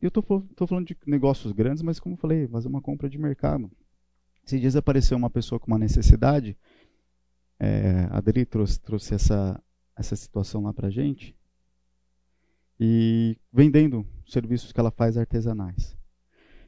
[0.00, 3.68] Eu estou falando de negócios grandes, mas como eu falei, fazer uma compra de mercado.
[4.44, 6.56] Se dias apareceu uma pessoa com uma necessidade,
[7.58, 9.60] é, a Adri trouxe, trouxe essa,
[9.96, 11.36] essa situação lá para gente,
[12.78, 15.96] e vendendo serviços que ela faz artesanais.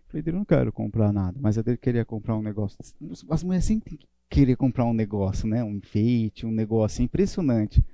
[0.07, 2.79] Falei, Adri, não quero comprar nada, mas a Adri queria comprar um negócio.
[3.29, 5.64] As mulheres sempre têm que querer comprar um negócio, né?
[5.64, 7.85] Um enfeite, um negócio impressionante.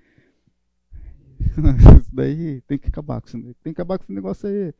[2.00, 3.38] Isso daí tem que acabar com isso.
[3.62, 4.72] Tem que acabar com esse negócio aí.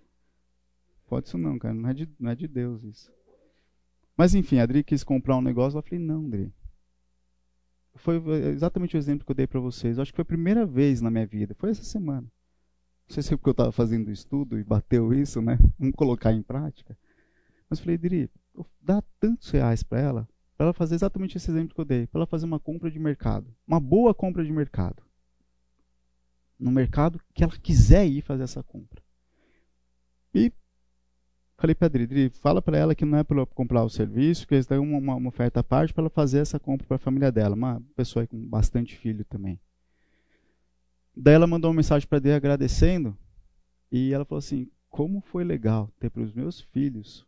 [1.09, 1.75] Pode isso não, cara.
[1.75, 3.13] Não é de, não é de Deus isso.
[4.17, 5.77] Mas enfim, a Adri quis comprar um negócio.
[5.77, 6.53] Eu falei, não, Adri.
[7.97, 8.17] Foi
[8.51, 9.97] exatamente o exemplo que eu dei para vocês.
[9.97, 11.55] Eu acho que foi a primeira vez na minha vida.
[11.55, 12.27] Foi essa semana.
[13.13, 15.59] Não sei se é porque eu estava fazendo estudo e bateu isso, né?
[15.79, 16.97] Vamos colocar em prática.
[17.69, 18.31] Mas falei, Adri,
[18.81, 22.21] dá tantos reais para ela, para ela fazer exatamente esse exemplo que eu dei, para
[22.21, 23.55] ela fazer uma compra de mercado.
[23.67, 25.03] Uma boa compra de mercado
[26.59, 29.03] no mercado que ela quiser ir fazer essa compra.
[30.35, 30.51] E
[31.59, 34.67] Falei para Adri, fala para ela que não é para comprar o serviço, que eles
[34.67, 37.55] dão uma, uma oferta à parte para ela fazer essa compra para a família dela.
[37.55, 39.61] Uma pessoa com bastante filho também.
[41.15, 43.17] Daí ela mandou uma mensagem para Adri agradecendo.
[43.91, 47.27] E ela falou assim: Como foi legal ter para os meus filhos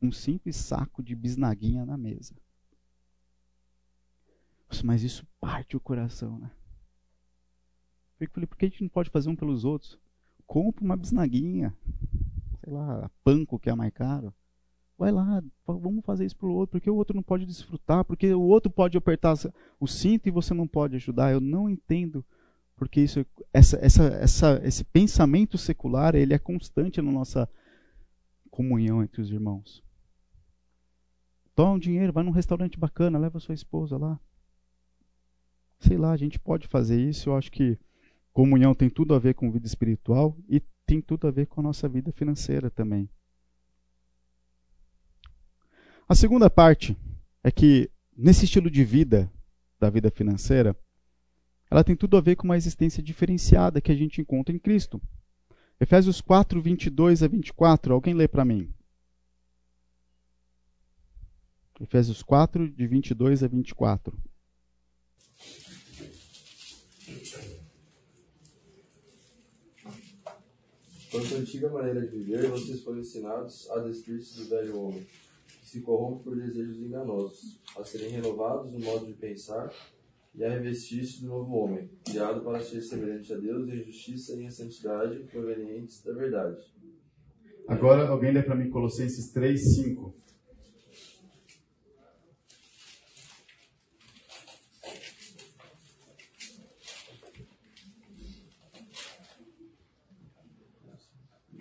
[0.00, 2.34] um simples saco de bisnaguinha na mesa.
[4.84, 6.50] Mas isso parte o coração, né?
[8.18, 9.98] Eu falei, por que a gente não pode fazer um pelos outros?
[10.46, 11.74] Compra uma bisnaguinha
[12.62, 14.32] sei lá, panco que é mais caro.
[14.96, 18.42] Vai lá, vamos fazer isso pro outro, porque o outro não pode desfrutar, porque o
[18.42, 19.34] outro pode apertar
[19.78, 21.32] o cinto e você não pode ajudar.
[21.32, 22.24] Eu não entendo
[22.80, 27.46] porque isso, essa, essa, essa, esse pensamento secular ele é constante na nossa
[28.50, 29.84] comunhão entre os irmãos.
[31.54, 34.18] Toma um dinheiro, vai num restaurante bacana, leva sua esposa lá.
[35.78, 37.28] Sei lá, a gente pode fazer isso.
[37.28, 37.78] Eu acho que
[38.32, 41.64] comunhão tem tudo a ver com vida espiritual e tem tudo a ver com a
[41.64, 43.10] nossa vida financeira também.
[46.08, 46.96] A segunda parte
[47.44, 49.30] é que, nesse estilo de vida,
[49.78, 50.74] da vida financeira,
[51.70, 55.00] ela tem tudo a ver com uma existência diferenciada que a gente encontra em Cristo.
[55.78, 57.94] Efésios 4, 22 a 24.
[57.94, 58.74] Alguém lê para mim.
[61.80, 64.18] Efésios 4, de 22 a 24.
[71.10, 75.06] Quanto à antiga maneira de viver, vocês foram ensinados a despir-se do velho homem,
[75.60, 79.72] que se corrompe por desejos enganosos, a serem renovados no modo de pensar
[80.34, 84.44] e a revestir-se do novo homem, criado para ser semelhante a Deus em justiça e
[84.44, 86.60] em santidade, provenientes da verdade.
[87.66, 90.20] Agora, alguém lê para mim Colossenses 3, 5.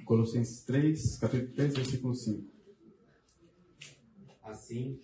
[0.06, 2.52] Colossenses 3, capítulo 3, versículo 5.
[4.42, 5.00] Assim,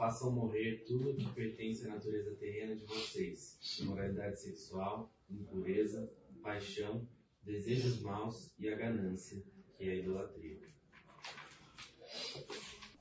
[0.00, 6.10] façam morrer tudo que pertence à natureza terrena de vocês: imoralidade sexual, impureza,
[6.42, 7.06] paixão,
[7.44, 9.42] desejos maus e a ganância,
[9.76, 10.58] que é a idolatria.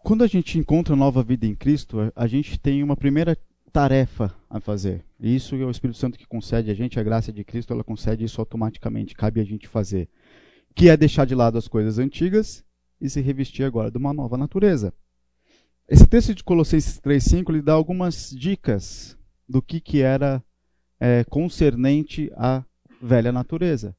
[0.03, 3.38] Quando a gente encontra nova vida em Cristo, a gente tem uma primeira
[3.71, 5.05] tarefa a fazer.
[5.17, 8.25] Isso é o Espírito Santo que concede a gente, a graça de Cristo, ela concede
[8.25, 10.09] isso automaticamente, cabe a gente fazer
[10.75, 12.63] que é deixar de lado as coisas antigas
[13.01, 14.93] e se revestir agora de uma nova natureza.
[15.89, 20.43] Esse texto de Colossenses 3,5 lhe dá algumas dicas do que, que era
[20.99, 22.63] é, concernente à
[23.02, 23.95] velha natureza.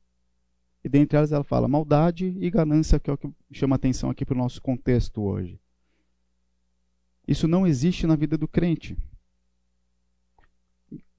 [0.85, 4.25] E dentre elas ela fala maldade e ganância, que é o que chama atenção aqui
[4.25, 5.61] para o nosso contexto hoje.
[7.27, 8.97] Isso não existe na vida do crente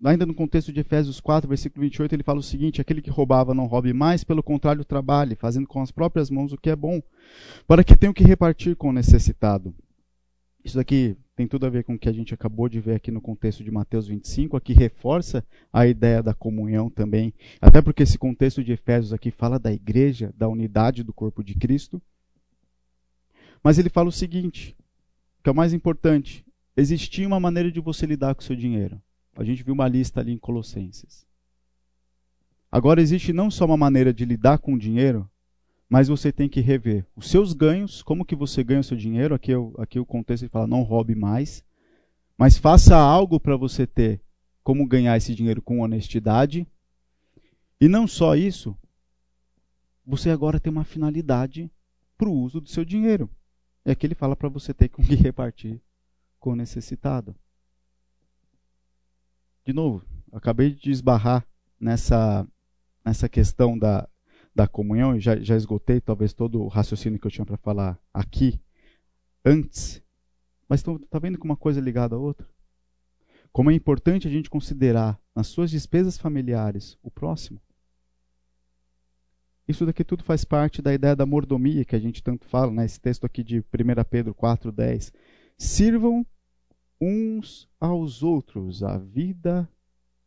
[0.03, 3.53] ainda no contexto de Efésios 4, versículo 28, ele fala o seguinte: aquele que roubava
[3.53, 7.01] não roube mais, pelo contrário, trabalhe, fazendo com as próprias mãos o que é bom,
[7.67, 9.73] para que tenha o que repartir com o necessitado.
[10.63, 13.09] Isso daqui tem tudo a ver com o que a gente acabou de ver aqui
[13.09, 15.43] no contexto de Mateus 25, aqui reforça
[15.73, 20.31] a ideia da comunhão também, até porque esse contexto de Efésios aqui fala da igreja,
[20.37, 21.99] da unidade do corpo de Cristo.
[23.63, 24.75] Mas ele fala o seguinte,
[25.43, 26.45] que é o mais importante:
[26.77, 29.01] existia uma maneira de você lidar com o seu dinheiro.
[29.35, 31.25] A gente viu uma lista ali em Colossenses.
[32.71, 35.29] Agora existe não só uma maneira de lidar com o dinheiro,
[35.91, 39.35] mas você tem que rever os seus ganhos, como que você ganha o seu dinheiro.
[39.35, 41.65] Aqui, eu, aqui o contexto fala não roube mais,
[42.37, 44.21] mas faça algo para você ter
[44.63, 46.65] como ganhar esse dinheiro com honestidade.
[47.81, 48.73] E não só isso,
[50.05, 51.69] você agora tem uma finalidade
[52.17, 53.29] para o uso do seu dinheiro.
[53.85, 55.81] E aqui ele fala para você ter com que repartir
[56.39, 57.35] com o necessitado
[59.65, 61.45] de novo, acabei de esbarrar
[61.79, 62.47] nessa,
[63.05, 64.07] nessa questão da,
[64.53, 68.59] da comunhão, já, já esgotei talvez todo o raciocínio que eu tinha para falar aqui
[69.45, 70.01] antes,
[70.67, 72.47] mas está vendo que uma coisa é ligada à outra?
[73.51, 77.61] Como é importante a gente considerar nas suas despesas familiares o próximo.
[79.67, 82.85] Isso daqui tudo faz parte da ideia da mordomia que a gente tanto fala, né?
[82.85, 83.63] esse texto aqui de 1
[84.09, 85.13] Pedro 4,10.
[85.57, 86.25] Sirvam
[86.99, 88.83] uns aos outros.
[88.83, 89.69] A vida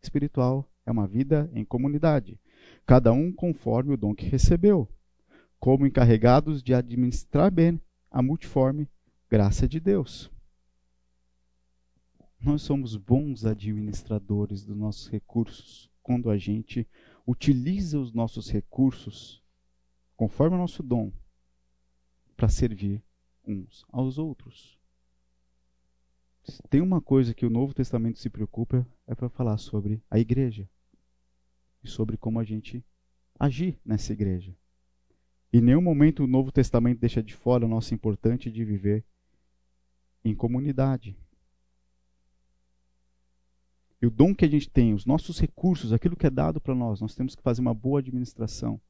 [0.03, 2.39] espiritual é uma vida em comunidade,
[2.87, 4.89] cada um conforme o dom que recebeu,
[5.59, 8.89] como encarregados de administrar bem a multiforme
[9.31, 10.31] graça de Deus.
[12.41, 15.91] Nós somos bons administradores dos nossos recursos.
[16.03, 16.87] Quando a gente
[17.27, 19.43] utiliza os nossos recursos
[20.15, 21.11] conforme o nosso dom
[22.37, 23.03] para servir
[23.47, 24.79] uns aos outros.
[26.69, 30.69] Tem uma coisa que o Novo Testamento se preocupa é para falar sobre a igreja
[31.85, 32.83] e sobre como a gente
[33.39, 34.57] agir nessa igreja.
[35.53, 39.05] Em nenhum momento o Novo Testamento deixa de fora o nosso importante de viver
[40.25, 41.17] em comunidade.
[44.03, 46.75] E o dom que a gente tem, os nossos recursos, aquilo que é dado para
[46.75, 48.81] nós, nós temos que fazer uma boa administração.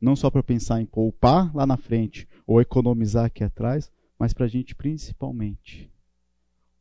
[0.00, 4.46] Não só para pensar em poupar lá na frente ou economizar aqui atrás, mas para
[4.46, 5.92] a gente principalmente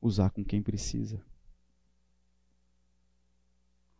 [0.02, 1.22] usar com quem precisa.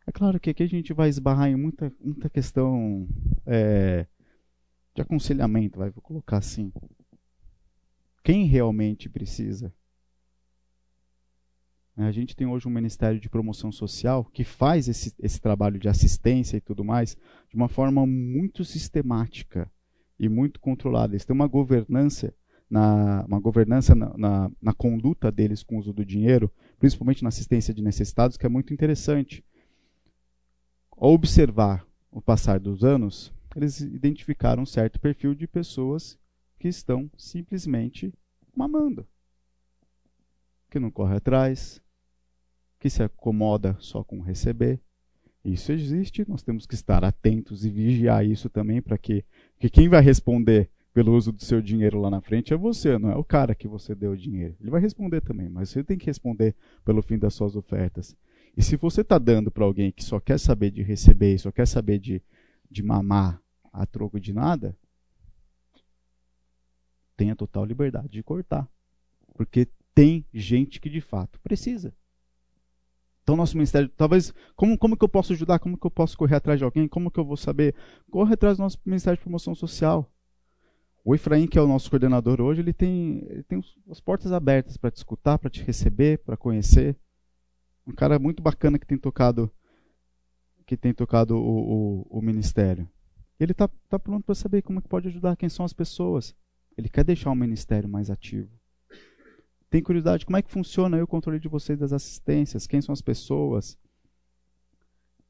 [0.06, 3.08] É claro que aqui a gente vai esbarrar em muita, muita questão
[3.44, 4.06] é,
[4.94, 6.72] de aconselhamento, vai, vou colocar assim.
[8.22, 9.72] Quem realmente precisa?
[11.96, 15.88] A gente tem hoje um Ministério de Promoção Social que faz esse, esse trabalho de
[15.88, 17.16] assistência e tudo mais
[17.48, 19.70] de uma forma muito sistemática
[20.18, 21.14] e muito controlada.
[21.14, 22.34] Eles têm uma governança
[22.68, 27.28] na, uma governança na, na, na, conduta deles com o uso do dinheiro, principalmente na
[27.28, 29.44] assistência de necessitados, que é muito interessante.
[30.96, 36.18] Ao observar o passar dos anos, eles identificaram um certo perfil de pessoas
[36.58, 38.14] que estão simplesmente
[38.56, 39.06] mamando,
[40.70, 41.82] que não corre atrás,
[42.80, 44.80] que se acomoda só com receber.
[45.44, 49.22] Isso existe, nós temos que estar atentos e vigiar isso também para que,
[49.58, 53.10] que quem vai responder pelo uso do seu dinheiro lá na frente é você, não
[53.10, 54.56] é o cara que você deu o dinheiro.
[54.58, 58.16] Ele vai responder também, mas você tem que responder pelo fim das suas ofertas.
[58.56, 61.66] E se você está dando para alguém que só quer saber de receber só quer
[61.66, 62.22] saber de,
[62.70, 63.40] de mamar
[63.72, 64.76] a troco de nada,
[67.16, 68.66] tenha total liberdade de cortar.
[69.34, 71.94] Porque tem gente que de fato precisa.
[73.22, 75.58] Então, nosso ministério, talvez, como, como que eu posso ajudar?
[75.58, 76.86] Como que eu posso correr atrás de alguém?
[76.86, 77.74] Como que eu vou saber?
[78.08, 80.08] Corre atrás do nosso ministério de promoção social.
[81.04, 84.76] O Efraim, que é o nosso coordenador hoje, ele tem, ele tem as portas abertas
[84.76, 86.96] para te escutar, para te receber, para conhecer.
[87.86, 89.50] Um cara muito bacana que tem tocado
[90.66, 92.88] que tem tocado o, o, o ministério.
[93.38, 96.34] Ele está tá pronto para saber como é que pode ajudar, quem são as pessoas.
[96.76, 98.50] Ele quer deixar o ministério mais ativo.
[99.70, 102.66] Tem curiosidade, como é que funciona o controle de vocês das assistências?
[102.66, 103.78] Quem são as pessoas?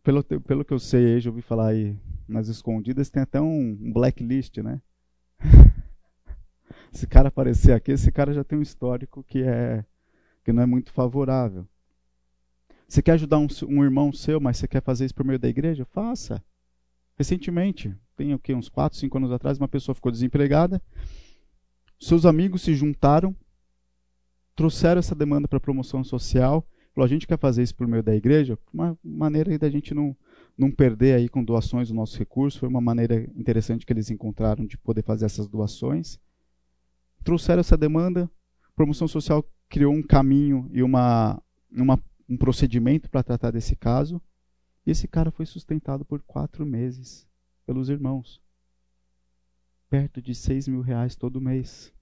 [0.03, 1.99] Pelo, pelo que eu sei, eu ouvi falar aí
[2.29, 4.81] nas escondidas, tem até um, um blacklist, né?
[6.93, 9.85] esse cara aparecer aqui, esse cara já tem um histórico que é
[10.45, 11.67] que não é muito favorável.
[12.89, 15.49] Você quer ajudar um, um irmão seu, mas você quer fazer isso por meio da
[15.49, 15.85] igreja?
[15.87, 16.43] Faça.
[17.17, 20.81] Recentemente, tem o que uns 4, 5 anos atrás, uma pessoa ficou desempregada.
[21.99, 23.35] Seus amigos se juntaram,
[24.55, 26.67] trouxeram essa demanda para promoção social.
[26.95, 30.17] Falou, a gente quer fazer isso por meio da igreja, uma maneira da gente não
[30.59, 32.61] não perder aí com doações o nosso recurso.
[32.61, 36.19] Foi uma maneira interessante que eles encontraram de poder fazer essas doações.
[37.23, 38.31] Trouxeram essa demanda,
[38.75, 44.21] promoção social criou um caminho e uma, uma um procedimento para tratar desse caso.
[44.85, 47.27] E esse cara foi sustentado por quatro meses
[47.67, 48.41] pelos irmãos.
[49.89, 51.93] Perto de seis mil reais todo mês.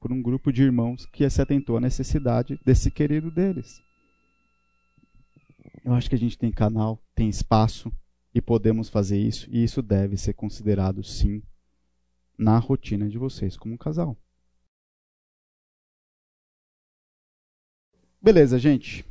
[0.00, 3.82] Por um grupo de irmãos que se atentou à necessidade desse querido deles.
[5.84, 7.92] Eu acho que a gente tem canal, tem espaço
[8.34, 11.42] e podemos fazer isso, e isso deve ser considerado sim
[12.38, 14.16] na rotina de vocês como um casal.
[18.22, 19.04] Beleza, gente.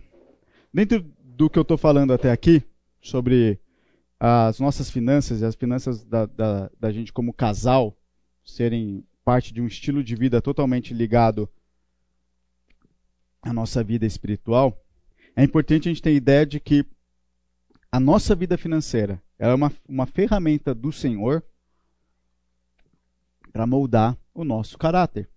[0.74, 2.64] Dentro do que eu estou falando até aqui,
[3.02, 3.60] sobre
[4.18, 7.98] as nossas finanças e as finanças da, da, da gente como casal
[8.42, 11.50] serem parte de um estilo de vida totalmente ligado
[13.42, 14.82] à nossa vida espiritual,
[15.36, 16.86] é importante a gente ter ideia de que
[17.92, 21.44] a nossa vida financeira é uma, uma ferramenta do Senhor
[23.52, 25.28] para moldar o nosso caráter.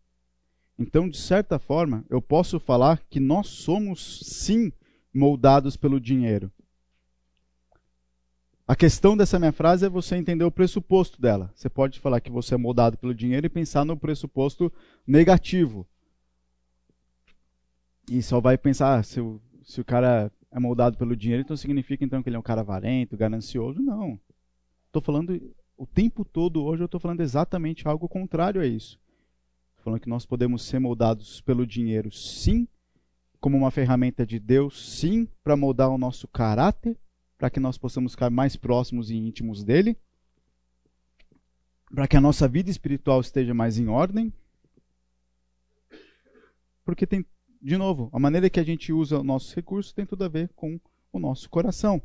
[0.78, 4.72] Então, de certa forma, eu posso falar que nós somos sim
[5.12, 6.50] moldados pelo dinheiro.
[8.66, 11.52] A questão dessa minha frase é você entender o pressuposto dela.
[11.54, 14.72] Você pode falar que você é moldado pelo dinheiro e pensar no pressuposto
[15.06, 15.86] negativo.
[18.10, 21.56] E só vai pensar, ah, se eu se o cara é moldado pelo dinheiro, então
[21.56, 23.80] significa então que ele é um cara avarento, ganancioso?
[23.80, 24.20] Não.
[24.86, 25.40] Estou falando
[25.76, 28.98] o tempo todo hoje eu estou falando exatamente algo contrário a isso.
[29.84, 32.66] Falando que nós podemos ser moldados pelo dinheiro, sim,
[33.38, 36.98] como uma ferramenta de Deus, sim, para moldar o nosso caráter,
[37.36, 39.96] para que nós possamos ficar mais próximos e íntimos dele,
[41.94, 44.32] para que a nossa vida espiritual esteja mais em ordem.
[46.84, 47.24] Porque tem
[47.64, 50.78] de novo, a maneira que a gente usa nossos recursos tem tudo a ver com
[51.10, 52.02] o nosso coração.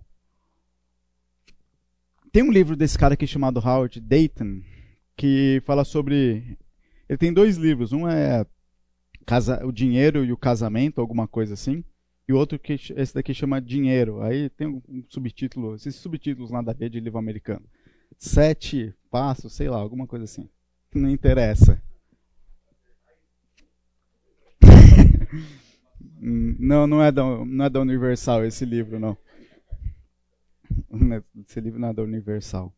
[2.31, 4.61] Tem um livro desse cara aqui chamado Howard Dayton,
[5.17, 6.57] que fala sobre.
[7.09, 7.91] Ele tem dois livros.
[7.91, 8.45] Um é
[9.25, 11.83] casa, O Dinheiro e o Casamento, alguma coisa assim.
[12.27, 14.21] E o outro, que esse daqui chama Dinheiro.
[14.21, 17.65] Aí tem um subtítulo, esses subtítulos nada a ver de livro americano.
[18.19, 20.47] Sete passo, sei lá, alguma coisa assim.
[20.93, 21.81] Não interessa.
[26.19, 29.17] não, não é, da, não é da Universal esse livro, não.
[31.47, 32.71] Esse livro não é da Universal.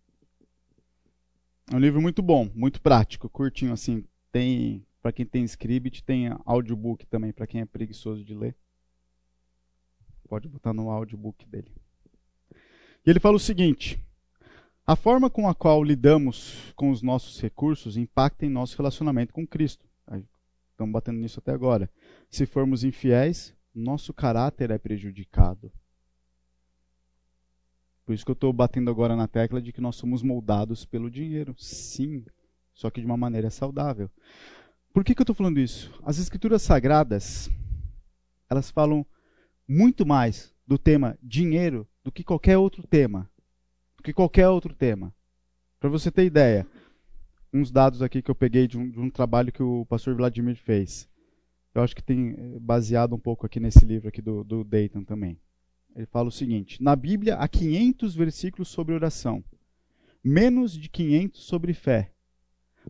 [1.72, 4.06] É um livro muito bom, muito prático, curtinho assim.
[4.32, 8.56] Tem para quem tem script, tem audiobook também para quem é preguiçoso de ler.
[10.30, 11.72] Pode botar no audiobook dele.
[13.06, 14.00] E ele fala o seguinte:
[14.86, 19.46] a forma com a qual lidamos com os nossos recursos impacta em nosso relacionamento com
[19.46, 19.90] Cristo.
[20.72, 21.90] Estamos batendo nisso até agora.
[22.30, 25.72] Se formos infiéis, nosso caráter é prejudicado.
[28.04, 31.10] Por isso que eu estou batendo agora na tecla de que nós somos moldados pelo
[31.10, 31.54] dinheiro.
[31.58, 32.26] Sim,
[32.82, 34.10] só que de uma maneira saudável.
[34.92, 35.94] Por que, que eu estou falando isso?
[36.04, 37.48] As escrituras sagradas,
[38.50, 39.06] elas falam
[39.68, 43.30] muito mais do tema dinheiro do que qualquer outro tema.
[43.96, 45.14] Do que qualquer outro tema.
[45.80, 46.66] Para você ter ideia,
[47.54, 50.56] uns dados aqui que eu peguei de um, de um, trabalho que o pastor Vladimir
[50.56, 51.08] fez.
[51.76, 55.04] Eu acho que tem eh, baseado um pouco aqui nesse livro aqui do, do Dayton
[55.04, 55.40] também.
[55.96, 59.44] Ele fala o seguinte: na Bíblia há 500 versículos sobre oração,
[60.24, 62.12] menos de 500 sobre fé,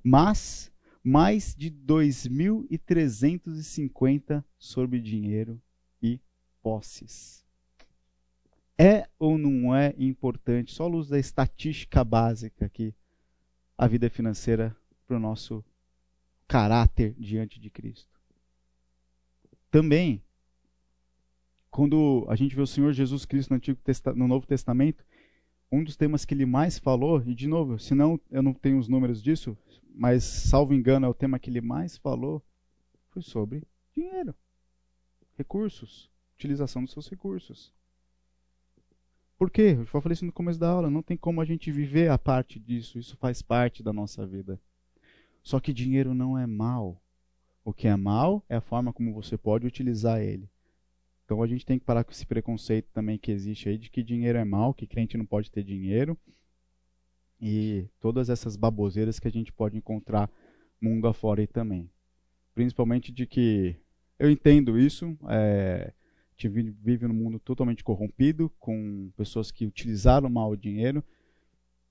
[0.03, 0.69] mas
[1.03, 5.61] mais de 2.350 sobre dinheiro
[6.01, 6.19] e
[6.61, 7.45] posses.
[8.77, 12.93] É ou não é importante, só à luz da estatística básica aqui,
[13.77, 14.75] a vida financeira
[15.07, 15.63] para o nosso
[16.47, 18.09] caráter diante de Cristo?
[19.69, 20.23] Também
[21.71, 23.79] quando a gente vê o Senhor Jesus Cristo no, Antigo
[24.13, 25.05] no Novo Testamento,
[25.71, 28.77] um dos temas que ele mais falou, e de novo, se não eu não tenho
[28.77, 29.57] os números disso,
[29.93, 32.43] mas salvo engano é o tema que ele mais falou,
[33.09, 34.33] foi sobre dinheiro,
[35.37, 37.73] recursos, utilização dos seus recursos.
[39.37, 39.75] Por quê?
[39.77, 42.59] Eu falei isso no começo da aula, não tem como a gente viver a parte
[42.59, 44.59] disso, isso faz parte da nossa vida.
[45.43, 47.01] Só que dinheiro não é mal.
[47.63, 50.49] O que é mal é a forma como você pode utilizar ele.
[51.25, 54.03] Então a gente tem que parar com esse preconceito também que existe aí de que
[54.03, 56.17] dinheiro é mal, que crente não pode ter dinheiro.
[57.41, 60.29] E todas essas baboseiras que a gente pode encontrar
[60.79, 61.89] mundo afora aí também.
[62.53, 63.75] Principalmente de que
[64.19, 70.29] eu entendo isso, é, a gente vive num mundo totalmente corrompido, com pessoas que utilizaram
[70.29, 71.03] mal o dinheiro,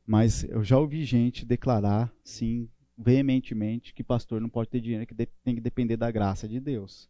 [0.07, 5.14] mas eu já ouvi gente declarar, sim, veementemente, que pastor não pode ter dinheiro, que
[5.14, 7.09] tem que depender da graça de Deus.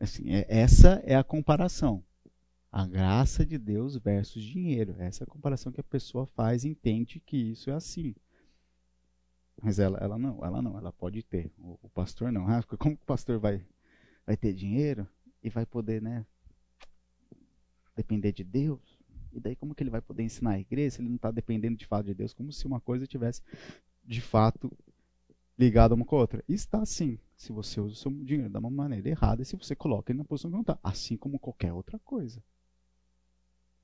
[0.00, 2.02] Assim, é, essa é a comparação.
[2.72, 4.96] A graça de Deus versus dinheiro.
[4.98, 8.14] Essa é a comparação que a pessoa faz e entende que isso é assim.
[9.60, 11.52] Mas ela, ela não, ela não, ela pode ter.
[11.58, 12.48] O, o pastor não.
[12.48, 13.62] Ah, como que o pastor vai,
[14.26, 15.06] vai ter dinheiro
[15.42, 16.24] e vai poder, né,
[17.94, 18.98] depender de Deus?
[19.34, 21.76] E daí como que ele vai poder ensinar a igreja se ele não está dependendo
[21.76, 22.32] de fato de Deus?
[22.32, 23.42] Como se uma coisa tivesse
[24.02, 24.72] de fato
[25.58, 26.42] ligada uma com a outra.
[26.48, 30.10] Está sim, se você usa o seu dinheiro da maneira errada e se você coloca
[30.10, 30.78] ele na posição que não está.
[30.82, 32.42] Assim como qualquer outra coisa.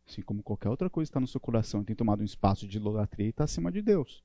[0.09, 2.79] Assim como qualquer outra coisa está no seu coração e tem tomado um espaço de
[2.79, 4.25] idolatria e está acima de Deus.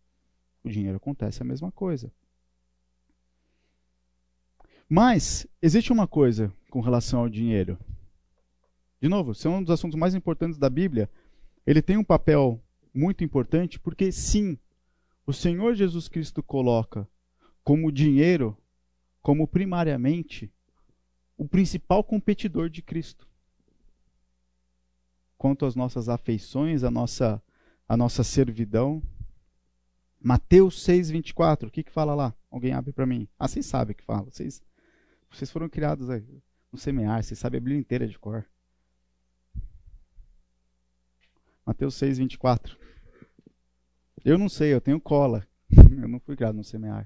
[0.64, 2.10] O dinheiro acontece a mesma coisa.
[4.88, 7.78] Mas, existe uma coisa com relação ao dinheiro.
[9.02, 11.10] De novo, esse é um dos assuntos mais importantes da Bíblia.
[11.68, 12.64] Ele tem um papel
[12.94, 14.58] muito importante porque, sim,
[15.28, 17.06] o Senhor Jesus Cristo coloca
[17.62, 18.58] como dinheiro,
[19.22, 20.50] como primariamente
[21.38, 23.28] o principal competidor de Cristo.
[25.44, 27.44] Quanto às nossas afeições, a nossa,
[27.86, 29.04] a nossa servidão.
[30.18, 32.34] Mateus 6,24, o que, que fala lá?
[32.50, 33.28] Alguém abre para mim.
[33.38, 34.32] Ah, vocês sabem o que fala.
[34.32, 34.64] Vocês,
[35.30, 36.08] vocês foram criados
[36.72, 38.46] no semear, vocês sabem a Bíblia inteira de cor.
[41.66, 42.78] Mateus 6,24.
[44.24, 45.46] Eu não sei, eu tenho cola.
[45.76, 47.06] eu não fui criado no semear.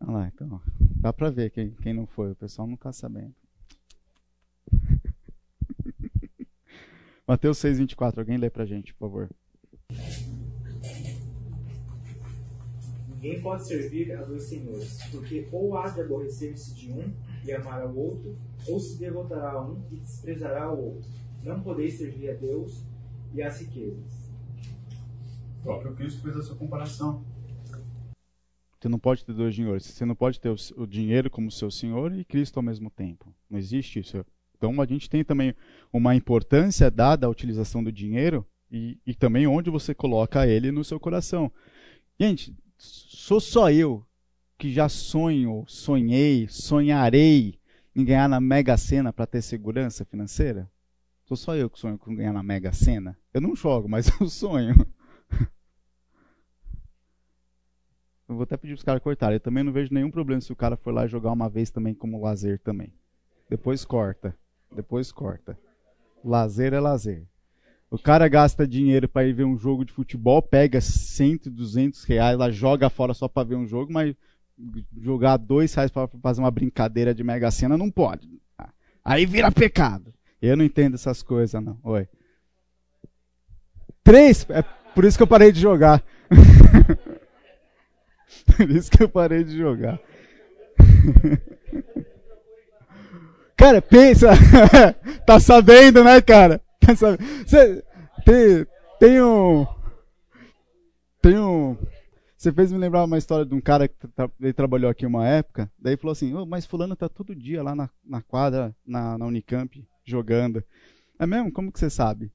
[0.00, 3.32] Olha lá, então, dá para ver quem, quem não foi, o pessoal não está sabendo.
[7.32, 9.30] Mateus 6, 24, alguém lê para a gente, por favor.
[13.08, 17.10] Ninguém pode servir a dois senhores, porque ou há de aborrecer-se de um
[17.42, 18.36] e amar ao outro,
[18.68, 21.10] ou se devotará a um e desprezará o outro.
[21.42, 22.84] Não podeis servir a Deus
[23.32, 24.28] e às riquezas.
[25.60, 27.24] O próprio Cristo fez essa comparação.
[28.78, 29.86] Você não pode ter dois senhores.
[29.86, 33.34] Você não pode ter o dinheiro como seu senhor e Cristo ao mesmo tempo.
[33.48, 34.22] Não existe isso.
[34.62, 35.56] Então a gente tem também
[35.92, 40.84] uma importância dada à utilização do dinheiro e, e também onde você coloca ele no
[40.84, 41.50] seu coração.
[42.18, 44.06] Gente, sou só eu
[44.56, 47.58] que já sonho, sonhei, sonharei
[47.92, 50.70] em ganhar na Mega Sena para ter segurança financeira?
[51.24, 53.18] Sou só eu que sonho com ganhar na Mega Sena?
[53.34, 54.76] Eu não jogo, mas eu sonho.
[58.28, 59.34] Eu vou até pedir para os caras cortarem.
[59.34, 61.92] Eu também não vejo nenhum problema se o cara for lá jogar uma vez também
[61.92, 62.94] como lazer também.
[63.50, 64.38] Depois corta.
[64.74, 65.58] Depois corta.
[66.24, 67.26] Lazer é lazer.
[67.90, 72.38] O cara gasta dinheiro para ir ver um jogo de futebol, pega 100, 200 reais,
[72.38, 74.16] lá joga fora só para ver um jogo, mas
[74.98, 78.40] jogar dois reais para fazer uma brincadeira de mega sena não pode.
[79.04, 80.14] Aí vira pecado.
[80.40, 81.78] Eu não entendo essas coisas, não.
[81.82, 82.08] Oi.
[84.02, 84.46] Três?
[84.48, 84.62] É
[84.94, 86.02] por isso que eu parei de jogar.
[88.56, 90.00] por isso que eu parei de jogar.
[93.62, 94.30] cara, pensa.
[95.24, 96.60] tá sabendo, né, cara?
[96.80, 97.24] Tá sabendo.
[97.46, 97.84] Cê,
[98.24, 98.66] tem,
[98.98, 99.66] tem um.
[101.20, 101.76] Tem um.
[102.36, 105.26] Você fez me lembrar uma história de um cara que tra ele trabalhou aqui uma
[105.26, 105.70] época.
[105.78, 109.26] Daí falou assim: oh, Mas Fulano tá todo dia lá na, na quadra, na, na
[109.26, 110.62] Unicamp, jogando.
[111.18, 111.52] É mesmo?
[111.52, 112.32] Como que você sabe?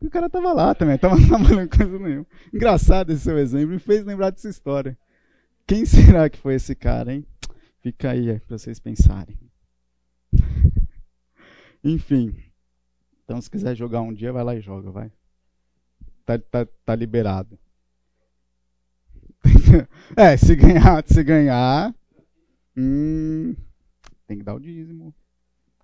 [0.00, 2.26] E o cara tava lá também, tava trabalhando coisa nenhuma.
[2.54, 4.96] Engraçado esse seu exemplo, me fez lembrar dessa história.
[5.66, 7.26] Quem será que foi esse cara, hein?
[7.82, 9.36] Fica aí é, para vocês pensarem.
[11.82, 12.34] Enfim.
[13.24, 15.12] Então, se quiser jogar um dia, vai lá e joga, vai.
[16.24, 17.58] Tá, tá, tá liberado.
[20.16, 21.94] é, se ganhar, se ganhar,
[22.76, 23.54] hum,
[24.26, 25.14] tem que dar o dízimo.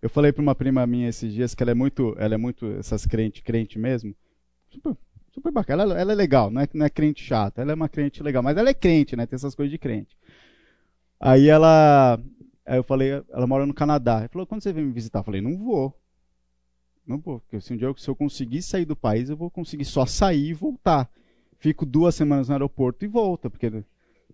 [0.02, 2.66] Eu falei para uma prima minha esses dias que ela é muito, ela é muito
[2.72, 4.14] essas crente, crente mesmo.
[4.70, 4.96] Super,
[5.32, 5.82] super bacana.
[5.82, 7.62] Ela, ela, é legal, não é, não é crente chata.
[7.62, 9.26] Ela é uma crente legal, mas ela é crente, né?
[9.26, 10.16] Tem essas coisas de crente.
[11.18, 12.20] Aí ela,
[12.66, 14.20] aí eu falei, ela mora no Canadá.
[14.20, 15.20] Ela falou, quando você vem me visitar?
[15.20, 15.98] Eu falei, não vou.
[17.06, 19.50] Não vou, porque se um dia eu, se eu conseguir sair do país, eu vou
[19.50, 21.10] conseguir só sair e voltar.
[21.58, 23.70] Fico duas semanas no aeroporto e volto, porque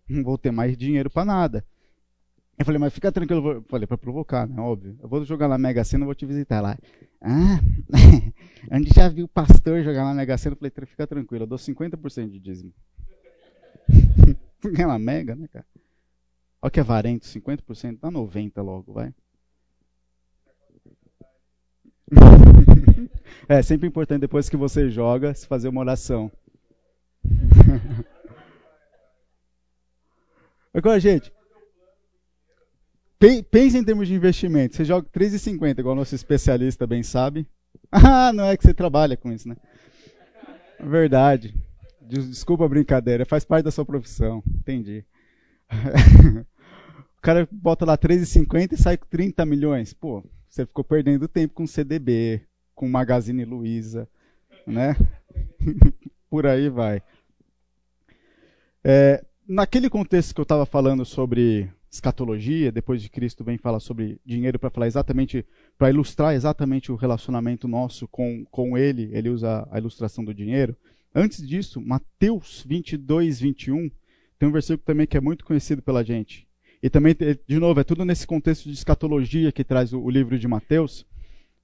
[0.09, 1.64] não vou ter mais dinheiro para nada.
[2.59, 3.53] Eu falei, mas fica tranquilo.
[3.53, 4.61] Eu falei, para provocar, né?
[4.61, 4.97] Óbvio.
[5.03, 6.78] Eu vou jogar na Mega Sena, vou te visitar lá.
[7.20, 7.59] Ah,
[8.70, 10.53] onde já viu o pastor jogar na Mega Sena?
[10.55, 12.72] Eu falei, fica tranquilo, eu dou 50% de dízimo.
[14.62, 15.64] Ganhar na Mega, né, cara?
[16.62, 19.14] Olha que avarento, 50%, dá 90% logo, vai.
[23.48, 26.30] é sempre importante depois que você joga, se fazer uma oração.
[30.72, 31.32] Agora, gente,
[33.50, 34.74] Pense em termos de investimento.
[34.74, 37.46] Você joga 3,50, igual nosso especialista bem sabe.
[37.92, 39.56] Ah, não é que você trabalha com isso, né?
[40.78, 41.52] Verdade.
[42.00, 44.42] Desculpa a brincadeira, faz parte da sua profissão.
[44.46, 45.04] Entendi.
[47.20, 49.92] O cara bota lá 3,50 e sai com 30 milhões.
[49.92, 52.40] Pô, você ficou perdendo tempo com CDB,
[52.74, 54.08] com Magazine Luiza,
[54.66, 54.96] né?
[56.30, 57.02] Por aí vai.
[58.82, 64.18] É, naquele contexto que eu estava falando sobre escatologia, depois de Cristo vem falar sobre
[64.24, 65.44] dinheiro para falar exatamente,
[65.76, 70.74] para ilustrar exatamente o relacionamento nosso com, com ele, ele usa a ilustração do dinheiro.
[71.14, 73.90] Antes disso, Mateus 22, 21,
[74.38, 76.48] tem um versículo também que é muito conhecido pela gente.
[76.83, 77.14] E também,
[77.47, 81.07] de novo, é tudo nesse contexto de escatologia que traz o, o livro de Mateus.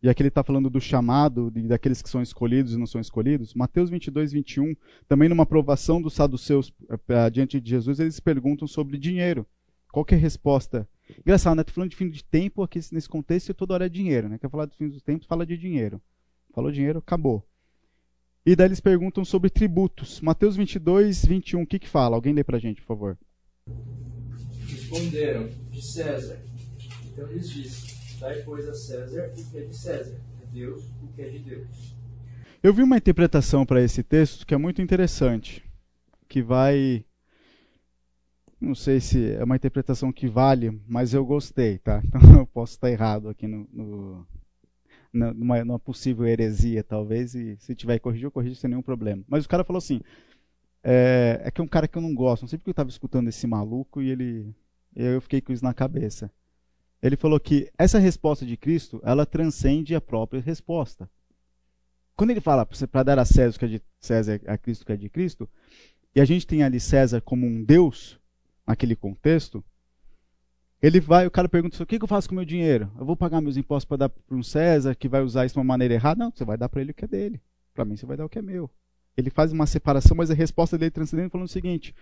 [0.03, 3.01] E aqui ele está falando do chamado, de, daqueles que são escolhidos e não são
[3.01, 3.55] escolhidos.
[3.55, 4.77] Mateus 22, 21,
[5.09, 9.47] também numa aprovação dos saduceus uh, diante de Jesus, eles perguntam sobre dinheiro.
[9.91, 10.87] Qual é a resposta?
[11.21, 11.64] Engraçado, né?
[11.64, 14.39] Tô falando de fim de tempo aqui nesse contexto e toda hora é dinheiro, né?
[14.39, 16.01] Quer falar de fim dos tempos, fala de dinheiro.
[16.55, 17.47] Falou dinheiro, acabou.
[18.45, 20.21] E daí eles perguntam sobre tributos.
[20.21, 22.17] Mateus 22, 21, o que que fala?
[22.17, 23.19] Alguém lê pra gente, por favor.
[24.89, 26.39] Responderam, de César.
[27.05, 31.09] Então lhes disse, dai pois a César o que é de César, a Deus o
[31.09, 31.97] que é de Deus.
[32.62, 35.64] Eu vi uma interpretação para esse texto que é muito interessante,
[36.28, 37.05] que vai
[38.61, 42.01] não sei se é uma interpretação que vale, mas eu gostei, tá?
[42.07, 44.26] Então eu posso estar errado aqui no, no
[45.12, 49.24] numa, numa, possível heresia, talvez, e se tiver corrigir, eu corrijo sem nenhum problema.
[49.28, 50.01] Mas o cara falou assim:
[50.82, 52.89] é, é que é um cara que eu não gosto, não sei porque eu estava
[52.89, 54.55] escutando esse maluco e ele.
[54.97, 56.30] Eu fiquei com isso na cabeça.
[57.03, 61.09] Ele falou que essa resposta de Cristo, ela transcende a própria resposta.
[62.16, 64.86] Quando ele fala para dar a César o que é de César, a Cristo o
[64.86, 65.49] que é de Cristo,
[66.14, 68.18] e a gente tem ali César como um Deus,
[68.66, 69.62] naquele contexto,
[70.82, 72.90] ele vai, o cara pergunta: o que, eu faço com o meu dinheiro?
[72.99, 75.59] Eu vou pagar meus impostos para dar para um César que vai usar isso de
[75.59, 76.22] uma maneira errada?
[76.22, 77.40] Não, você vai dar para ele o que é dele.
[77.72, 78.70] Para mim, você vai dar o que é meu.
[79.16, 81.94] Ele faz uma separação, mas a resposta dele transcendente falando o seguinte: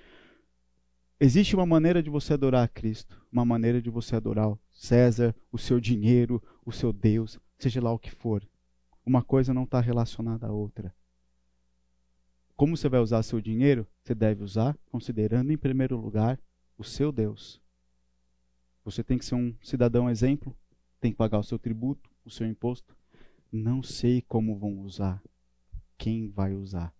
[1.21, 5.35] existe uma maneira de você adorar a Cristo, uma maneira de você adorar o César,
[5.51, 8.47] o seu dinheiro, o seu Deus, seja lá o que for.
[9.05, 10.95] Uma coisa não está relacionada à outra.
[12.57, 13.87] Como você vai usar seu dinheiro?
[14.03, 16.41] Você deve usar considerando em primeiro lugar
[16.79, 17.61] o seu Deus.
[18.85, 20.57] Você tem que ser um cidadão exemplo,
[21.01, 22.97] tem que pagar o seu tributo, o seu imposto.
[23.51, 25.23] Não sei como vão usar,
[25.97, 26.95] quem vai usar.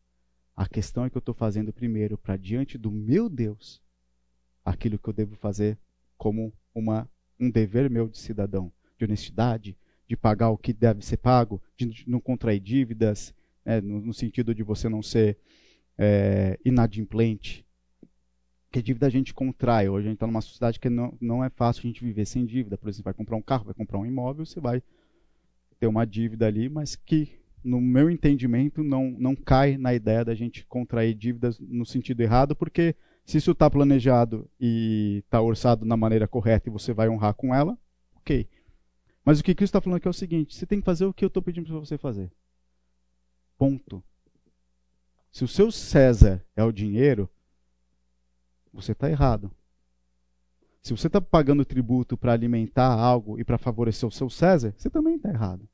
[0.57, 3.84] A questão é que eu estou fazendo primeiro para diante do meu Deus
[4.65, 5.79] aquilo que eu devo fazer
[6.17, 7.09] como uma,
[7.39, 9.77] um dever meu de cidadão, de honestidade,
[10.09, 13.35] de pagar o que deve ser pago, de não contrair dívidas,
[13.65, 15.39] né, no, no, sentido de você não ser
[15.99, 17.65] é, inadimplente.
[18.67, 19.89] Porque dívida a gente contrai.
[19.89, 22.45] Hoje a gente está numa sociedade que não, não é fácil a gente viver sem
[22.45, 22.77] dívida.
[22.77, 24.83] Por exemplo, vai comprar um carro, vai comprar um imóvel, você vai
[25.79, 30.35] ter uma dívida ali, mas que, no meu entendimento, não, não cai na ideia da
[30.35, 32.95] gente contrair dívidas no sentido errado, porque
[33.25, 37.55] se isso está planejado e está orçado na maneira correta e você vai honrar com
[37.55, 37.79] ela,
[38.17, 38.47] ok.
[39.25, 41.15] Mas o que Cristo está falando aqui é o seguinte: você tem que fazer o
[41.15, 42.31] que eu estou pedindo para você fazer.
[43.57, 44.05] Ponto.
[45.33, 47.29] Se o seu César é o dinheiro,
[48.73, 49.51] você está errado.
[50.83, 54.91] Se você está pagando tributo para alimentar algo e para favorecer o seu César, você
[54.91, 55.67] também está errado.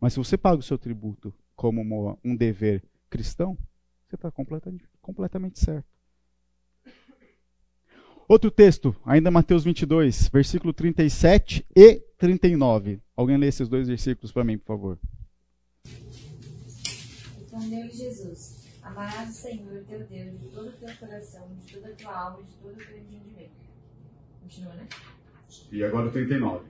[0.00, 3.58] Mas se você paga o seu tributo como um dever cristão,
[4.08, 5.93] você está completamente, completamente certo.
[8.26, 12.98] Outro texto, ainda Mateus 22, versículo 37 e 39.
[13.14, 14.98] Alguém lê esses dois versículos para mim, por favor.
[17.38, 21.92] Respondeu-lhe Jesus: Amarás o Senhor teu Deus de todo o teu coração, de toda a
[21.92, 23.50] tua alma e de todo o teu entendimento.
[24.40, 24.88] Continua, né?
[25.70, 26.64] E agora o 39.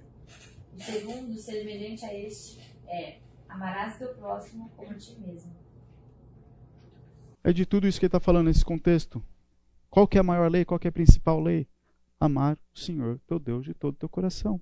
[0.77, 5.53] O segundo, semelhante a este, é: Amarás teu próximo como a ti mesmo.
[7.45, 9.23] É de tudo isso que ele está falando nesse contexto.
[9.95, 10.65] Qual que é a maior lei?
[10.65, 11.69] Qual que é a principal lei?
[12.19, 14.61] Amar o Senhor, teu Deus, de todo o teu coração.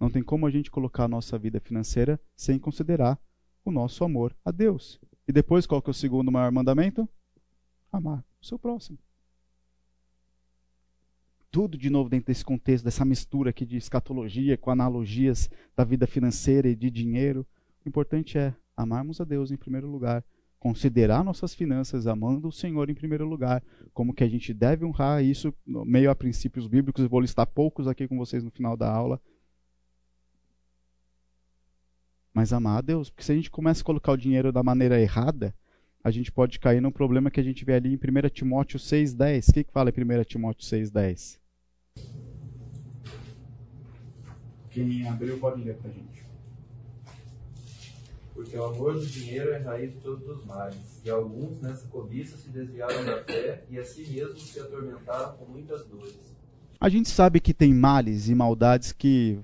[0.00, 3.20] Não tem como a gente colocar a nossa vida financeira sem considerar
[3.66, 4.98] o nosso amor a Deus.
[5.28, 7.06] E depois, qual que é o segundo maior mandamento?
[7.92, 8.96] Amar o seu próximo.
[11.50, 16.06] Tudo de novo dentro desse contexto, dessa mistura aqui de escatologia com analogias da vida
[16.06, 17.46] financeira e de dinheiro.
[17.84, 20.24] O importante é amarmos a Deus em primeiro lugar
[20.62, 23.60] considerar nossas finanças amando o Senhor em primeiro lugar,
[23.92, 28.06] como que a gente deve honrar isso meio a princípios bíblicos, vou listar poucos aqui
[28.06, 29.20] com vocês no final da aula.
[32.32, 35.00] Mas amar a Deus, porque se a gente começa a colocar o dinheiro da maneira
[35.00, 35.52] errada,
[36.00, 39.48] a gente pode cair num problema que a gente vê ali em 1 Timóteo 6,10.
[39.48, 41.40] O que, que fala em 1 Timóteo 6,10?
[44.70, 46.21] Quem abriu pode ler pra gente
[48.42, 51.00] porque o amor do dinheiro é raiz de todos os males.
[51.04, 55.44] E alguns nessa cobiça se desviaram da fé e a si mesmos se atormentaram com
[55.44, 56.16] muitas dores.
[56.80, 59.38] A gente sabe que tem males e maldades que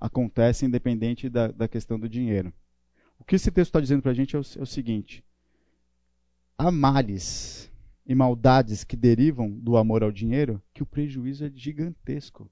[0.00, 2.52] acontecem independente da, da questão do dinheiro.
[3.18, 5.24] O que esse texto está dizendo para a gente é o, é o seguinte:
[6.58, 7.70] há males
[8.04, 12.50] e maldades que derivam do amor ao dinheiro que o prejuízo é gigantesco.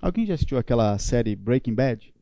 [0.00, 2.14] Alguém já assistiu aquela série Breaking Bad?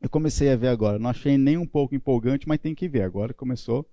[0.00, 0.98] Eu comecei a ver agora.
[0.98, 3.02] Não achei nem um pouco empolgante, mas tem que ver.
[3.02, 3.88] Agora começou.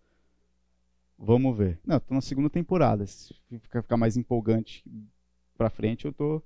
[1.17, 1.79] Vamos ver.
[1.85, 3.05] Não, estou na segunda temporada.
[3.05, 4.85] Se ficar, mais empolgante
[5.57, 6.43] para frente, eu estou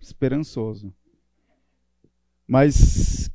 [0.00, 0.92] esperançoso.
[2.46, 3.30] Mas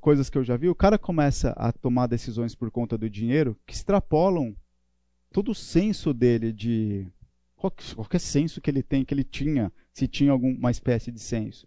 [0.00, 3.58] coisas que eu já vi, o cara começa a tomar decisões por conta do dinheiro
[3.66, 4.56] que extrapolam
[5.32, 7.06] todo o senso dele de
[7.56, 11.66] qualquer senso que ele tem, que ele tinha, se tinha alguma espécie de senso.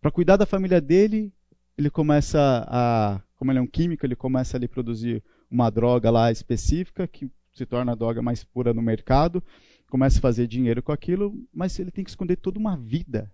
[0.00, 1.32] Para cuidar da família dele,
[1.76, 6.30] ele começa a, como ele é um químico, ele começa a produzir uma droga lá
[6.30, 9.42] específica que se torna a droga mais pura no mercado,
[9.88, 13.30] começa a fazer dinheiro com aquilo, mas ele tem que esconder toda uma vida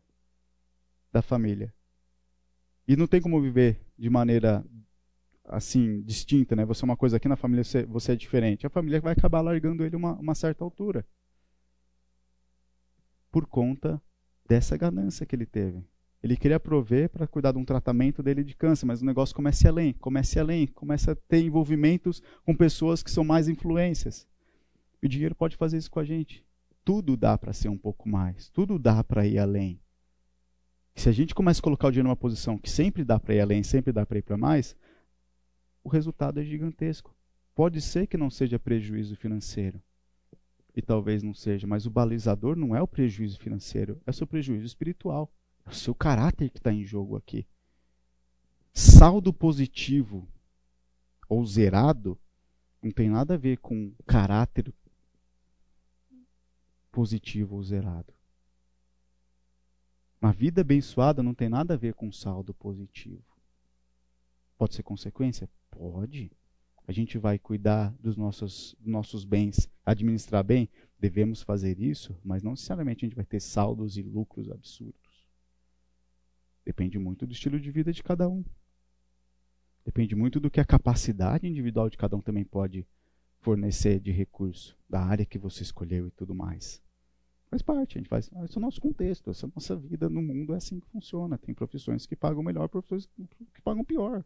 [1.12, 1.72] da família.
[2.86, 4.64] E não tem como viver de maneira
[5.45, 6.64] assim distinta, né?
[6.64, 8.66] Você é uma coisa aqui na família, você, você é diferente.
[8.66, 11.07] A família vai acabar largando ele uma, uma certa altura
[13.30, 14.01] por conta
[14.47, 15.84] dessa ganância que ele teve.
[16.22, 19.68] Ele queria prover para cuidar de um tratamento dele de câncer, mas o negócio começa
[19.68, 24.26] além, começa além, começa a ter envolvimentos com pessoas que são mais influências.
[25.00, 26.44] E o dinheiro pode fazer isso com a gente.
[26.84, 29.80] Tudo dá para ser um pouco mais, tudo dá para ir além.
[30.96, 33.34] E se a gente começa a colocar o dinheiro numa posição que sempre dá para
[33.34, 34.74] ir além, sempre dá para ir para mais,
[35.84, 37.14] o resultado é gigantesco.
[37.54, 39.80] Pode ser que não seja prejuízo financeiro.
[40.74, 44.26] E talvez não seja, mas o balizador não é o prejuízo financeiro, é o seu
[44.26, 45.32] prejuízo espiritual.
[45.70, 47.46] O seu caráter que está em jogo aqui.
[48.72, 50.26] Saldo positivo
[51.28, 52.18] ou zerado
[52.82, 54.72] não tem nada a ver com caráter
[56.90, 58.14] positivo ou zerado.
[60.20, 63.22] Uma vida abençoada não tem nada a ver com saldo positivo.
[64.56, 65.48] Pode ser consequência?
[65.70, 66.32] Pode.
[66.86, 70.68] A gente vai cuidar dos nossos, nossos bens, administrar bem?
[70.98, 75.07] Devemos fazer isso, mas não necessariamente a gente vai ter saldos e lucros absurdos.
[76.68, 78.44] Depende muito do estilo de vida de cada um.
[79.86, 82.86] Depende muito do que a capacidade individual de cada um também pode
[83.40, 86.82] fornecer de recurso, da área que você escolheu e tudo mais.
[87.48, 88.30] Faz parte, a gente faz.
[88.44, 90.86] Esse é o nosso contexto, essa é a nossa vida no mundo é assim que
[90.88, 91.38] funciona.
[91.38, 93.08] Tem profissões que pagam melhor, profissões
[93.54, 94.22] que pagam pior.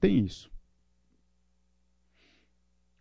[0.00, 0.48] Tem isso.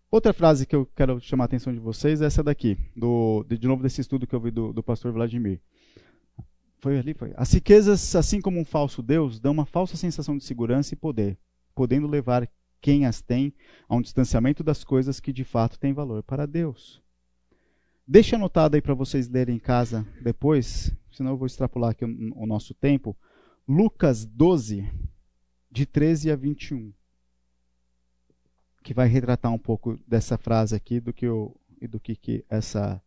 [0.09, 3.67] Outra frase que eu quero chamar a atenção de vocês é essa daqui, do, de
[3.67, 5.61] novo desse estudo que eu vi do, do pastor Vladimir.
[6.86, 7.33] Foi ali, foi.
[7.36, 11.36] As riquezas, assim como um falso Deus, dão uma falsa sensação de segurança e poder,
[11.73, 12.47] podendo levar
[12.79, 13.51] quem as tem
[13.89, 17.01] a um distanciamento das coisas que de fato têm valor para Deus.
[18.07, 22.45] Deixa anotado aí para vocês lerem em casa depois, senão eu vou extrapolar aqui o,
[22.45, 23.17] nosso tempo.
[23.67, 24.88] Lucas 12,
[25.71, 26.93] de 13 a 21.
[28.83, 32.45] Que vai retratar um pouco dessa frase aqui do que o, e do que, que
[32.47, 33.01] essa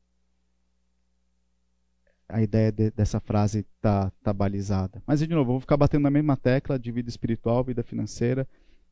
[2.29, 5.03] a ideia de, dessa frase está tá balizada.
[5.07, 8.47] Mas, de novo, eu vou ficar batendo na mesma tecla de vida espiritual, vida financeira,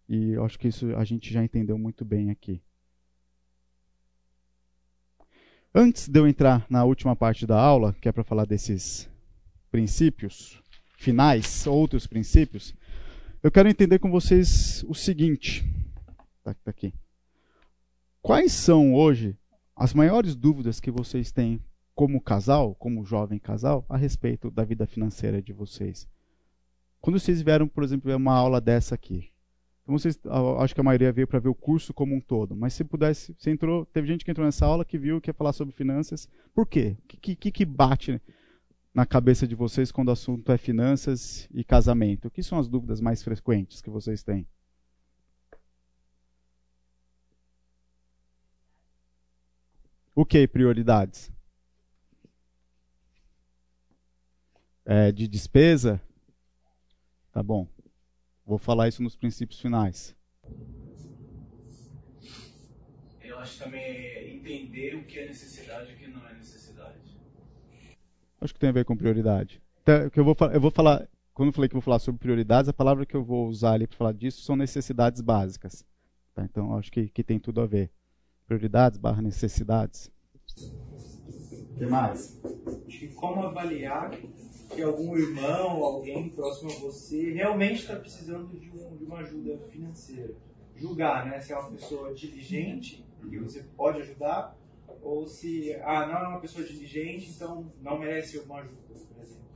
[0.08, 2.62] e eu acho que isso a gente já entendeu muito bem aqui.
[5.74, 9.08] Antes de eu entrar na última parte da aula, que é para falar desses
[9.70, 10.62] princípios
[10.96, 12.74] finais, outros princípios,
[13.42, 15.64] eu quero entender com vocês o seguinte.
[16.42, 16.94] Tá, tá aqui.
[18.22, 19.36] Quais são hoje
[19.76, 21.60] as maiores dúvidas que vocês têm
[21.96, 26.06] como casal, como jovem casal, a respeito da vida financeira de vocês?
[27.00, 29.32] Quando vocês vieram, por exemplo, uma aula dessa aqui,
[29.82, 30.20] então vocês,
[30.58, 32.54] acho que a maioria veio para ver o curso como um todo.
[32.54, 35.34] Mas se pudesse, você entrou, teve gente que entrou nessa aula que viu que ia
[35.34, 36.28] falar sobre finanças.
[36.52, 36.96] Por quê?
[37.04, 38.20] O que, que, que bate
[38.92, 42.28] na cabeça de vocês quando o assunto é finanças e casamento?
[42.28, 44.46] O que são as dúvidas mais frequentes que vocês têm?
[50.14, 51.35] O que prioridades?
[54.88, 56.00] É, de despesa?
[57.32, 57.66] Tá bom.
[58.46, 60.14] Vou falar isso nos princípios finais.
[63.20, 67.00] Eu acho também é entender o que é necessidade e o que não é necessidade.
[68.40, 69.60] Acho que tem a ver com prioridade.
[69.82, 72.72] Então, eu, vou, eu vou falar, quando eu falei que vou falar sobre prioridades, a
[72.72, 75.84] palavra que eu vou usar ali para falar disso são necessidades básicas.
[76.32, 76.44] Tá?
[76.44, 77.90] Então, acho que, que tem tudo a ver.
[78.46, 80.12] Prioridades barra necessidades.
[81.72, 82.40] O que mais?
[82.86, 84.12] Acho que como avaliar
[84.68, 89.58] que algum irmão, alguém próximo a você, realmente está precisando de, um, de, uma ajuda
[89.70, 90.34] financeira.
[90.74, 91.40] Julgar, né?
[91.40, 94.56] Se é uma pessoa diligente e você pode ajudar,
[95.02, 99.46] ou se, ah, não é uma pessoa diligente, então não merece uma ajuda, por exemplo.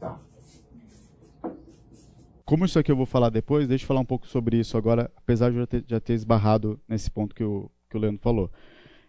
[0.00, 0.20] Tá.
[2.44, 5.10] Como isso aqui eu vou falar depois, deixa eu falar um pouco sobre isso agora,
[5.16, 8.20] apesar de eu já ter, já ter esbarrado nesse ponto que o, que o Leandro
[8.20, 8.50] falou.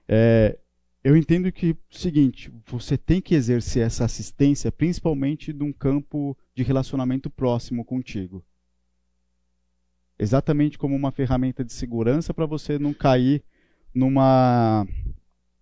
[0.08, 0.58] É,
[1.06, 6.64] eu entendo que o seguinte, você tem que exercer essa assistência principalmente num campo de
[6.64, 8.44] relacionamento próximo contigo.
[10.18, 13.44] Exatamente como uma ferramenta de segurança para você não cair
[13.94, 14.88] numa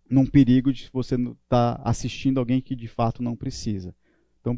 [0.10, 1.36] num perigo de você estar
[1.76, 3.94] tá assistindo alguém que de fato não precisa.
[4.40, 4.58] Então,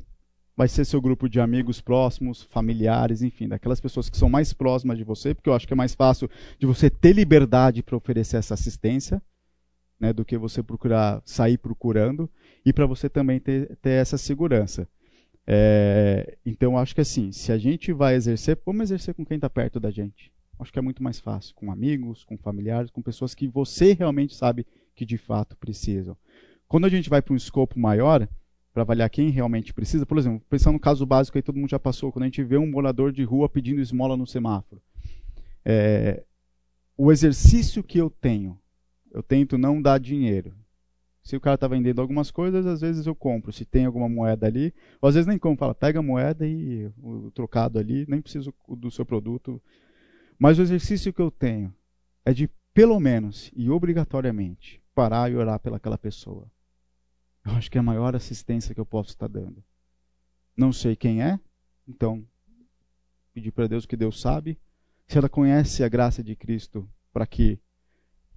[0.55, 4.99] vai ser seu grupo de amigos próximos, familiares, enfim, daquelas pessoas que são mais próximas
[4.99, 6.29] de você, porque eu acho que é mais fácil
[6.59, 9.19] de você ter liberdade para oferecer essa assistência
[9.99, 12.29] né, do que você procurar sair procurando
[12.65, 14.87] e para você também ter, ter essa segurança.
[15.47, 19.49] É, então, acho que assim, se a gente vai exercer, vamos exercer com quem está
[19.49, 20.31] perto da gente.
[20.59, 24.33] Acho que é muito mais fácil, com amigos, com familiares, com pessoas que você realmente
[24.33, 24.65] sabe
[24.95, 26.15] que de fato precisam.
[26.67, 28.27] Quando a gente vai para um escopo maior,
[28.73, 31.79] para avaliar quem realmente precisa, por exemplo, pensando no caso básico aí todo mundo já
[31.79, 34.81] passou, quando a gente vê um morador de rua pedindo esmola no semáforo.
[35.63, 36.23] É,
[36.97, 38.57] o exercício que eu tenho
[39.15, 40.53] eu tento não dar dinheiro.
[41.23, 43.53] Se o cara está vendendo algumas coisas, às vezes eu compro.
[43.53, 46.91] Se tem alguma moeda ali, ou às vezes nem compro, fala, pega a moeda e
[46.97, 49.61] o trocado ali, nem preciso do seu produto.
[50.37, 51.73] Mas o exercício que eu tenho
[52.25, 56.51] é de, pelo menos e obrigatoriamente, parar e orar pelaquela pessoa.
[57.45, 59.63] Eu acho que é a maior assistência que eu posso estar dando.
[60.57, 61.39] Não sei quem é,
[61.87, 62.27] então
[63.33, 64.59] pedir para Deus que Deus sabe.
[65.07, 67.57] Se ela conhece a graça de Cristo para que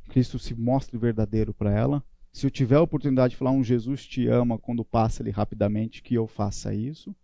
[0.08, 2.02] Cristo se mostre verdadeiro para ela.
[2.32, 6.02] Se eu tiver a oportunidade de falar um Jesus te ama quando passa ali rapidamente,
[6.02, 7.14] que eu faça isso.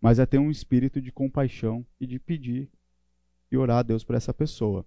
[0.00, 2.68] Mas é ter um espírito de compaixão e de pedir
[3.50, 4.84] e orar a Deus por essa pessoa.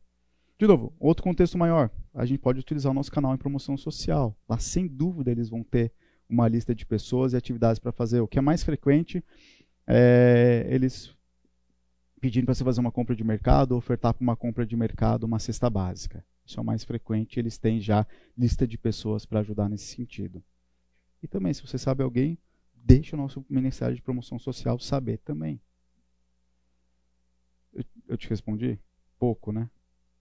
[0.57, 1.89] De novo, outro contexto maior.
[2.13, 4.37] A gente pode utilizar o nosso canal em promoção social.
[4.47, 5.91] Lá, sem dúvida, eles vão ter
[6.29, 8.19] uma lista de pessoas e atividades para fazer.
[8.19, 9.23] O que é mais frequente
[9.87, 11.15] é eles
[12.19, 15.39] pedindo para você fazer uma compra de mercado, ofertar para uma compra de mercado uma
[15.39, 16.25] cesta básica.
[16.45, 18.05] Isso é o mais frequente, eles têm já
[18.37, 20.43] lista de pessoas para ajudar nesse sentido.
[21.23, 22.37] E também, se você sabe alguém,
[22.75, 25.59] deixe o nosso Ministério de Promoção Social saber também.
[27.73, 28.79] Eu, eu te respondi?
[29.17, 29.69] Pouco, né?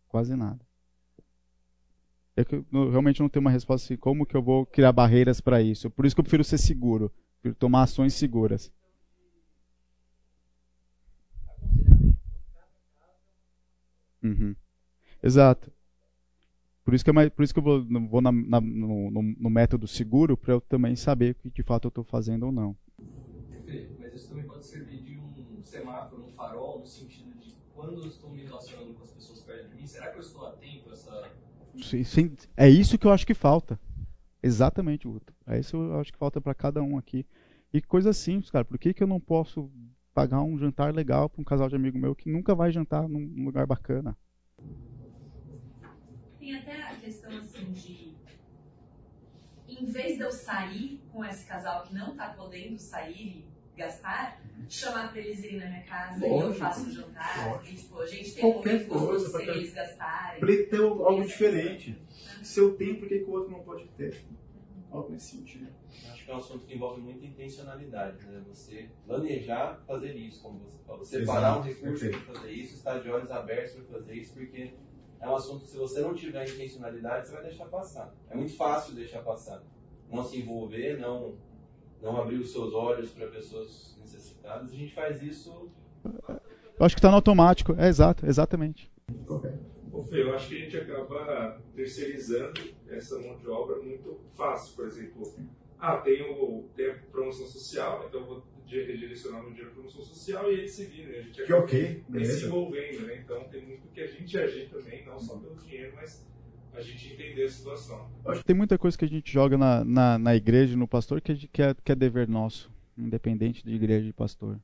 [0.09, 0.64] Quase nada.
[2.37, 5.41] É que eu realmente não tenho uma resposta assim, como que eu vou criar barreiras
[5.41, 5.91] para isso.
[5.91, 8.72] Por isso que eu prefiro ser seguro, prefiro tomar ações seguras.
[14.22, 14.57] Uhum.
[15.22, 15.74] Exato.
[16.85, 19.51] Por isso que, é por isso que eu vou, vou na, na, no, no, no,
[19.51, 22.76] método seguro para eu também saber o que de fato eu estou fazendo ou não.
[23.49, 28.05] Perfeito, mas isso também pode servir de um semáforo, um farol, no sentido de quando
[28.05, 30.91] eu estou me relacionando com as pessoas perto de mim, será que eu estou atento
[30.91, 31.32] a essa.
[31.82, 33.80] Sim, sim, é isso que eu acho que falta.
[34.43, 35.32] Exatamente, Guto.
[35.47, 37.26] É isso que eu acho que falta para cada um aqui.
[37.72, 38.64] E coisa simples, cara.
[38.64, 39.72] Por que, que eu não posso
[40.12, 43.43] pagar um jantar legal para um casal de amigo meu que nunca vai jantar num
[43.43, 44.14] lugar bacana?
[46.45, 48.12] Tem até a questão assim de
[49.66, 54.42] em vez de eu sair com esse casal que não está podendo sair e gastar,
[54.68, 56.45] chamar para eles irem na minha casa Lógico.
[56.45, 57.62] e eu faço um jantar.
[57.64, 60.40] E, tipo, a gente tem Qualquer um coisa para eles gastarem.
[60.40, 61.99] Para ele ter algo diferente.
[62.42, 64.22] Se eu tenho, por que, que o outro não pode ter?
[64.90, 65.66] Algo nesse sentido.
[66.11, 68.45] Acho que é um assunto que envolve muita intencionalidade, né?
[68.49, 71.07] Você planejar fazer isso, como você falou.
[71.07, 74.74] Separar um recurso para fazer isso, estar de olhos abertos para fazer isso, porque
[75.25, 78.14] é um assunto que se você não tiver intencionalidade, você vai deixar passar.
[78.29, 79.62] É muito fácil deixar passar.
[80.11, 81.37] Não se envolver, não,
[82.03, 84.70] não abrir os seus olhos para pessoas necessitadas.
[84.70, 85.70] A gente faz isso.
[86.05, 87.75] Eu acho que está no automático.
[87.79, 88.93] É exato, exatamente.
[89.91, 94.77] Ô Fê, eu acho que a gente acaba terceirizando essa mão de obra muito fácil.
[94.77, 95.35] Por exemplo,
[95.79, 100.55] ah, tenho, tenho promoção social, então eu vou redirecionar meu dinheiro para promoção social e
[100.55, 101.12] ele se vira.
[101.12, 101.19] Né?
[101.19, 102.39] A gente que ok, beleza.
[102.39, 103.21] se envolvendo, né?
[103.23, 106.25] Então tem muito que a gente agir também, não só pelo dinheiro, mas
[106.75, 108.11] a gente entender a situação.
[108.45, 111.49] Tem muita coisa que a gente joga na, na, na igreja e no pastor que,
[111.49, 114.61] que, é, que é dever nosso, independente de igreja e pastor.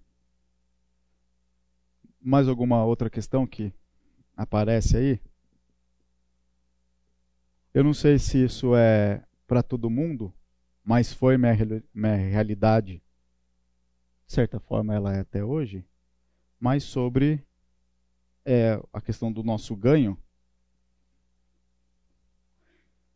[2.21, 3.73] Mais alguma outra questão que
[4.37, 5.21] aparece aí?
[7.73, 10.35] Eu não sei se isso é para todo mundo,
[10.85, 11.57] mas foi minha,
[11.95, 13.01] minha realidade,
[14.31, 15.85] de certa forma ela é até hoje,
[16.61, 17.45] mas sobre
[18.45, 20.17] é, a questão do nosso ganho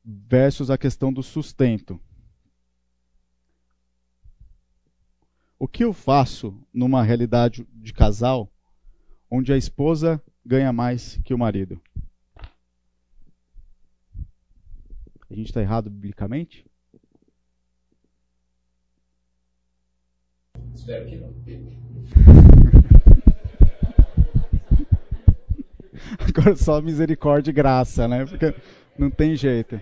[0.04, 2.00] versus a questão do sustento.
[5.56, 8.52] O que eu faço numa realidade de casal
[9.30, 11.80] onde a esposa ganha mais que o marido?
[15.30, 16.68] A gente está errado biblicamente?
[20.74, 21.32] Espero que não.
[26.20, 28.26] Agora só misericórdia e graça, né?
[28.26, 28.54] Porque
[28.98, 29.80] não tem jeito.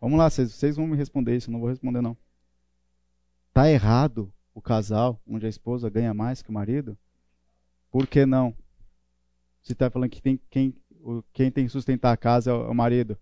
[0.00, 2.16] Vamos lá, vocês, vocês vão me responder isso, eu não vou responder não.
[3.52, 6.98] Tá errado o casal onde a esposa ganha mais que o marido?
[7.90, 8.54] Por que não?
[9.62, 10.74] Você está falando que tem, quem,
[11.32, 13.16] quem tem que sustentar a casa é o marido.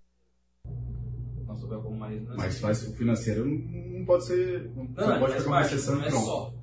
[2.36, 4.70] Mas, mas o financeiro não pode ser.
[4.74, 6.54] Não, não pode ficar uma exceção não é só.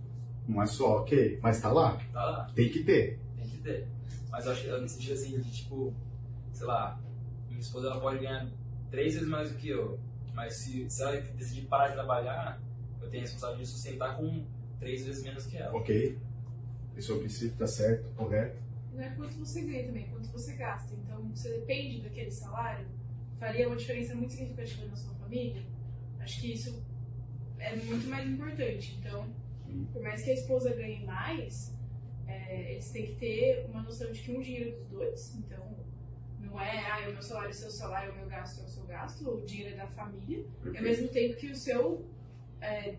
[0.47, 1.39] Não é só, ok.
[1.41, 1.97] Mas tá lá.
[2.11, 2.51] Tá lá.
[2.53, 3.19] Tem que ter.
[3.37, 3.87] Tem que ter.
[4.29, 5.93] Mas eu acho que no sentido assim de tipo,
[6.51, 6.99] sei lá,
[7.47, 8.47] minha esposa ela pode ganhar
[8.91, 9.99] três vezes mais do que eu.
[10.33, 12.61] Mas se, se ela decidir parar de trabalhar,
[13.01, 14.45] eu tenho a responsabilidade de sustentar com
[14.79, 15.75] três vezes menos que ela.
[15.75, 16.17] Ok.
[16.95, 18.57] Esse é o princípio, tá certo, correto.
[18.93, 20.95] Não é quanto você ganha também, é quanto você gasta.
[20.95, 22.87] Então, você depende daquele salário,
[23.39, 25.63] faria uma diferença muito significativa na sua família.
[26.19, 26.83] Acho que isso
[27.59, 28.97] é muito mais importante.
[28.99, 29.27] Então,
[29.91, 31.75] por mais que a esposa ganhe mais,
[32.27, 35.35] é, eles têm que ter uma noção de que um dinheiro dos dois.
[35.35, 35.77] Então,
[36.39, 38.67] não é, ah, o meu salário é o seu salário, o meu gasto é o
[38.67, 40.43] seu gasto, o dinheiro é da família.
[40.61, 40.77] Perfeito.
[40.77, 42.05] Ao mesmo tempo que o seu
[42.61, 42.95] é,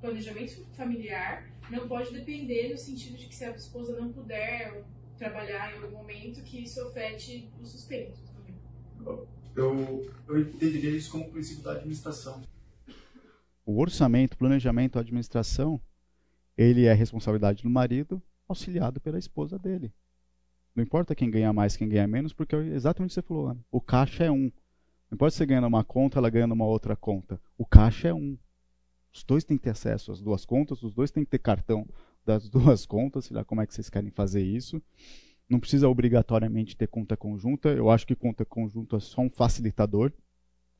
[0.00, 4.84] planejamento familiar não pode depender no sentido de que se a esposa não puder
[5.16, 9.24] trabalhar em algum momento, que isso afete o sustento também.
[9.54, 12.42] Eu, eu entenderia isso como princípio da administração.
[13.64, 15.80] O orçamento, planejamento, administração,
[16.56, 19.92] ele é responsabilidade do marido, auxiliado pela esposa dele.
[20.74, 23.48] Não importa quem ganha mais, quem ganha menos, porque é exatamente o que você falou,
[23.48, 23.64] Ana.
[23.70, 24.50] O caixa é um.
[25.10, 27.40] Não importa você ganha numa conta, ela ganha numa outra conta.
[27.56, 28.36] O caixa é um.
[29.12, 31.88] Os dois têm que ter acesso às duas contas, os dois têm que ter cartão
[32.26, 34.82] das duas contas, sei lá como é que vocês querem fazer isso.
[35.48, 37.68] Não precisa obrigatoriamente ter conta conjunta.
[37.68, 40.12] Eu acho que conta conjunta é só um facilitador.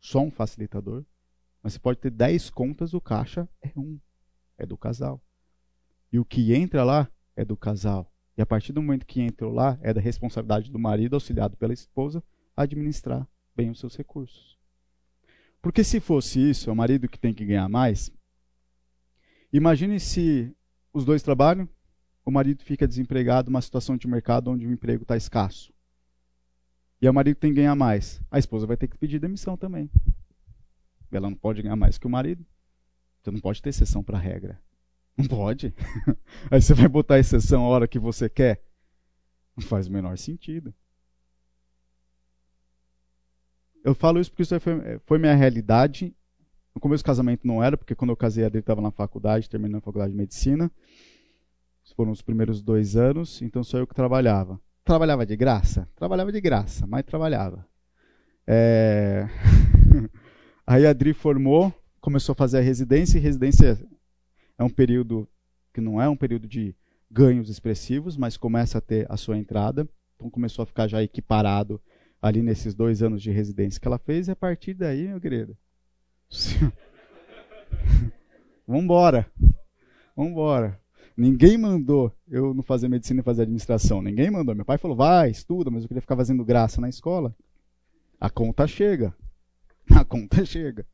[0.01, 1.05] Só um facilitador.
[1.65, 3.99] Mas você pode ter 10 contas, o caixa é um.
[4.59, 5.19] É do casal.
[6.13, 8.13] E o que entra lá é do casal.
[8.37, 11.73] E a partir do momento que entrou lá, é da responsabilidade do marido, auxiliado pela
[11.73, 12.23] esposa,
[12.55, 14.59] administrar bem os seus recursos.
[15.63, 18.13] Porque se fosse isso, é o marido que tem que ganhar mais,
[19.51, 20.55] imagine se
[20.93, 21.67] os dois trabalham,
[22.27, 25.73] o marido fica desempregado numa situação de mercado onde o emprego está escasso.
[27.01, 29.91] e o marido tem que ganhar mais, a esposa vai ter que pedir demissão também.
[31.17, 32.45] Ela não pode ganhar mais que o marido.
[33.23, 34.61] Você não pode ter exceção para a regra.
[35.17, 35.75] Não pode.
[36.51, 38.63] Aí você vai botar exceção a hora que você quer.
[39.57, 40.75] Não faz o menor sentido.
[43.85, 46.15] Eu falo isso porque isso foi, foi minha realidade.
[46.75, 49.49] No começo do casamento não era, porque quando eu casei, a dele estava na faculdade,
[49.49, 50.71] terminando a faculdade de medicina.
[51.95, 54.61] Foram os primeiros dois anos, então sou eu que trabalhava.
[54.83, 55.89] Trabalhava de graça?
[55.95, 57.65] Trabalhava de graça, mas trabalhava.
[58.47, 59.29] É...
[60.67, 63.79] Aí a Adri formou, começou a fazer a residência, e residência
[64.59, 65.29] é um período
[65.73, 66.75] que não é um período de
[67.11, 69.89] ganhos expressivos, mas começa a ter a sua entrada.
[70.17, 71.81] Então começou a ficar já equiparado
[72.23, 75.57] ali nesses dois anos de residência que ela fez, e a partir daí, meu querido.
[78.67, 79.31] Vambora.
[80.17, 80.81] Vambora.
[81.17, 84.01] Ninguém mandou eu não fazer medicina e fazer administração.
[84.01, 84.55] Ninguém mandou.
[84.55, 87.37] Meu pai falou, vai, estuda, mas eu queria ficar fazendo graça na escola.
[88.19, 89.15] A conta chega.
[89.95, 90.87] A conta chega.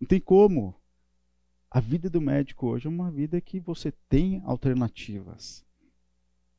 [0.00, 0.74] Não tem como.
[1.70, 5.64] A vida do médico hoje é uma vida que você tem alternativas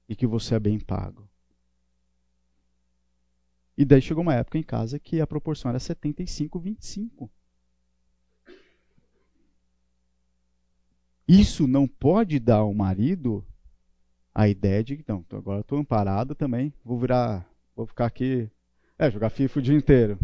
[0.07, 1.29] e que você é bem pago.
[3.77, 7.31] E daí chegou uma época em casa que a proporção era 75, 25.
[11.27, 13.45] Isso não pode dar ao marido
[14.33, 18.49] a ideia de que, não, agora estou amparado também, vou virar, vou ficar aqui,
[18.97, 20.19] é, jogar FIFA o dia inteiro.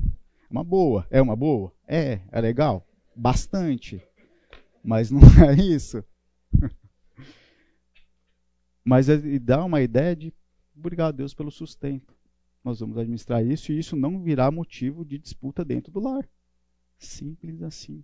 [0.54, 4.02] Uma boa, é uma boa, é, é legal, bastante,
[4.84, 6.02] mas não é isso.
[8.86, 10.32] mas é, dá uma ideia de,
[10.78, 12.14] obrigado a Deus pelo sustento
[12.64, 16.28] nós vamos administrar isso e isso não virá motivo de disputa dentro do lar.
[16.98, 18.02] Simples assim.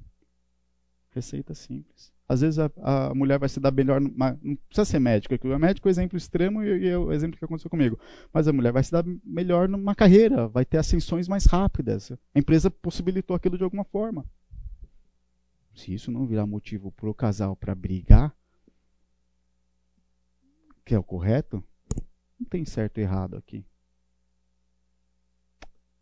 [1.12, 2.12] Receita simples.
[2.28, 5.88] Às vezes a, a mulher vai se dar melhor, não precisa ser médica, o médico
[5.88, 8.00] é o exemplo extremo e, e é o exemplo que aconteceu comigo.
[8.32, 12.12] Mas a mulher vai se dar melhor numa carreira, vai ter ascensões mais rápidas.
[12.12, 14.24] A empresa possibilitou aquilo de alguma forma.
[15.74, 18.36] Se isso não virar motivo para o casal para brigar,
[20.86, 21.64] que é o correto,
[22.40, 23.66] não tem certo e errado aqui.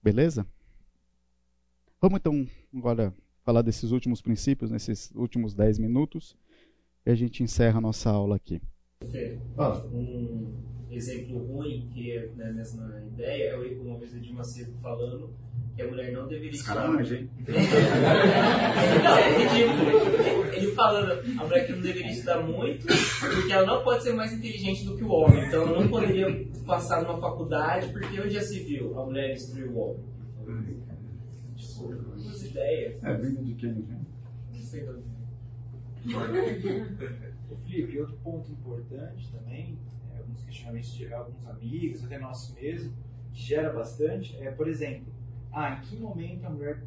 [0.04, 0.46] Beleza?
[2.02, 3.14] Vamos então agora
[3.48, 6.36] falar desses últimos princípios, nesses últimos 10 minutos,
[7.06, 8.62] e a gente encerra a nossa aula aqui.
[9.94, 10.52] Um
[10.92, 15.34] exemplo ruim, que é né, mesma ideia, é uma vez o Edir Macedo falando
[15.78, 16.76] que a mulher não deveria estar...
[17.14, 17.30] hein?
[19.02, 20.54] não, é ridículo.
[20.54, 24.34] Ele falando, a mulher que não deveria estudar muito, porque ela não pode ser mais
[24.34, 25.48] inteligente do que o homem.
[25.48, 29.70] Então ela não poderia passar numa faculdade, porque onde já se viu a mulher instruir
[29.70, 30.04] o homem?
[31.78, 33.04] Duas ideias.
[33.04, 34.00] É, vindo de quem, né?
[34.52, 35.18] Não sei de onde.
[37.66, 39.78] Felipe, outro ponto importante também,
[40.14, 42.94] é, alguns questionamentos de alguns amigos, até nós mesmos,
[43.34, 45.14] que gera bastante, é, por exemplo,
[45.52, 46.82] ah, em que momento a mulher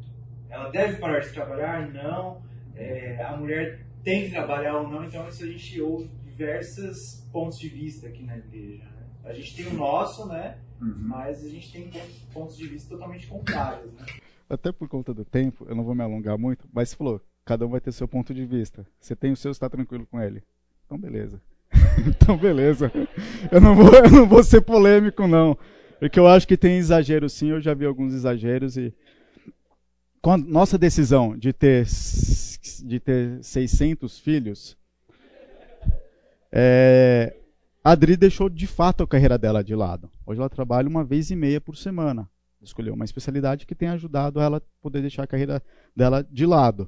[0.49, 1.91] ela deve parar de trabalhar?
[1.91, 2.41] Não.
[2.75, 5.03] É, a mulher tem que trabalhar ou não?
[5.03, 8.83] Então, isso a gente ouve diversos pontos de vista aqui na igreja.
[8.83, 9.07] Né?
[9.23, 10.57] A gente tem o nosso, né?
[10.81, 10.95] Uhum.
[10.97, 11.89] Mas a gente tem
[12.33, 14.05] pontos de vista totalmente contrários, né?
[14.51, 17.65] Até por conta do tempo, eu não vou me alongar muito, mas você falou, cada
[17.65, 18.85] um vai ter seu ponto de vista.
[18.99, 20.43] Você tem o seu, está tranquilo com ele.
[20.85, 21.41] Então, beleza.
[22.05, 22.91] então, beleza.
[23.49, 25.57] Eu não, vou, eu não vou ser polêmico, não.
[25.99, 28.93] Porque eu acho que tem exagero sim, eu já vi alguns exageros e
[30.21, 31.87] com a nossa decisão de ter
[32.83, 34.77] de ter 600 filhos,
[36.51, 37.35] é,
[37.83, 40.09] a Adri deixou de fato a carreira dela de lado.
[40.25, 42.29] Hoje ela trabalha uma vez e meia por semana.
[42.61, 45.63] Escolheu uma especialidade que tem ajudado ela poder deixar a carreira
[45.95, 46.87] dela de lado.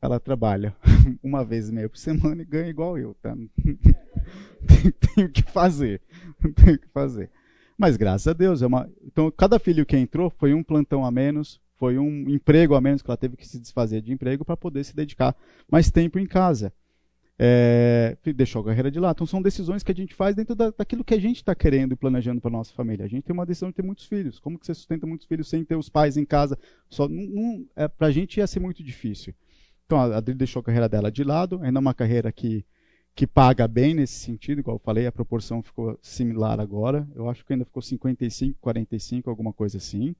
[0.00, 0.74] Ela trabalha
[1.22, 3.34] uma vez e meia por semana e ganha igual eu, tá?
[5.14, 6.00] Tenho que fazer.
[6.56, 7.30] Tenho que fazer.
[7.78, 8.90] Mas graças a Deus, é uma.
[9.02, 13.00] Então, cada filho que entrou foi um plantão a menos, foi um emprego a menos
[13.00, 15.34] que ela teve que se desfazer de emprego para poder se dedicar
[15.70, 16.72] mais tempo em casa.
[17.42, 19.16] É, deixou a carreira de lado.
[19.16, 21.92] Então são decisões que a gente faz dentro da, daquilo que a gente está querendo
[21.92, 23.06] e planejando para nossa família.
[23.06, 24.38] A gente tem uma decisão de ter muitos filhos.
[24.38, 26.58] Como que você sustenta muitos filhos sem ter os pais em casa?
[26.90, 27.08] Só
[27.74, 29.32] é, para a gente ia ser muito difícil.
[29.86, 31.60] Então a Adri deixou a carreira dela de lado.
[31.62, 32.62] Ainda é uma carreira que
[33.14, 37.08] que paga bem nesse sentido, igual eu falei, a proporção ficou similar agora.
[37.14, 40.14] Eu acho que ainda ficou 55, 45, alguma coisa assim.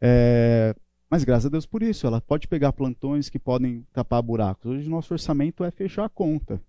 [0.00, 0.74] É,
[1.10, 4.66] mas graças a Deus por isso, ela pode pegar plantões que podem tapar buracos.
[4.66, 6.62] Hoje nosso orçamento é fechar a conta.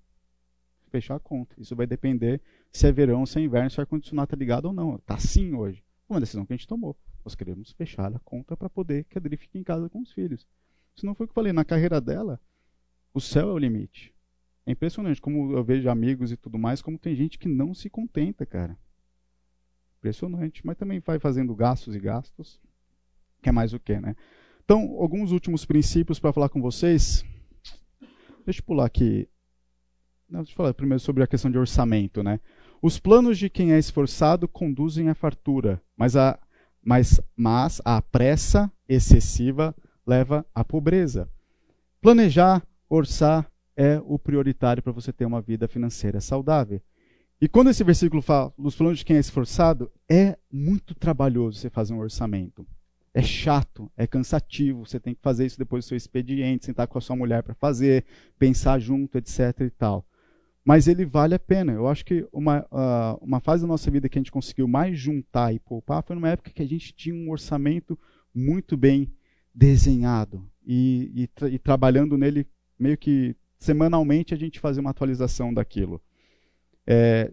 [0.90, 1.56] Fechar a conta.
[1.60, 2.41] Isso vai depender
[2.72, 4.95] se é verão, se é inverno, se o ar-condicionado está ligado ou não.
[4.95, 5.84] Está sim hoje.
[6.07, 6.98] Uma decisão que a gente tomou.
[7.24, 10.11] Nós queremos fechar a conta para poder que a Adri fique em casa com os
[10.11, 10.48] filhos.
[10.95, 12.40] Se não foi o que eu falei, na carreira dela,
[13.14, 14.14] o céu é o limite.
[14.66, 17.90] É impressionante como eu vejo amigos e tudo mais, como tem gente que não se
[17.90, 18.78] contenta, cara.
[19.98, 22.60] impressionante, mas também vai fazendo gastos e gastos,
[23.41, 24.16] que é mais o que, né?
[24.64, 27.26] Então, alguns últimos princípios para falar com vocês.
[28.45, 29.28] Deixa eu pular aqui.
[30.30, 32.40] Não, deixa eu falar primeiro sobre a questão de orçamento, né?
[32.82, 36.40] Os planos de quem é esforçado conduzem à fartura, mas a,
[36.84, 39.76] mas, mas a pressa excessiva
[40.06, 41.30] leva à pobreza.
[42.02, 46.82] Planejar, orçar é o prioritário para você ter uma vida financeira saudável.
[47.41, 51.70] E quando esse versículo fala dos planos de quem é esforçado, é muito trabalhoso você
[51.70, 52.68] fazer um orçamento.
[53.19, 56.97] É chato, é cansativo, você tem que fazer isso depois do seu expediente, sentar com
[56.97, 58.05] a sua mulher para fazer,
[58.37, 60.05] pensar junto, etc e tal.
[60.63, 61.73] Mas ele vale a pena.
[61.73, 64.97] Eu acho que uma, uh, uma fase da nossa vida que a gente conseguiu mais
[64.97, 67.99] juntar e poupar foi numa época que a gente tinha um orçamento
[68.33, 69.11] muito bem
[69.53, 70.49] desenhado.
[70.65, 72.47] E, e, tra e trabalhando nele
[72.79, 76.01] meio que semanalmente a gente fazia uma atualização daquilo.
[76.87, 77.29] É,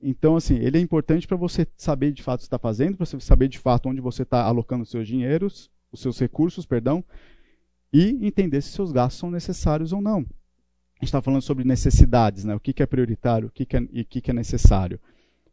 [0.00, 3.04] então, assim, ele é importante para você saber de fato o que está fazendo, para
[3.04, 7.04] você saber de fato onde você está alocando os seus dinheiros, os seus recursos, perdão,
[7.92, 10.18] e entender se seus gastos são necessários ou não.
[10.18, 12.54] A gente está falando sobre necessidades, né?
[12.54, 15.00] o que, que é prioritário o que, que é, e o que, que é necessário.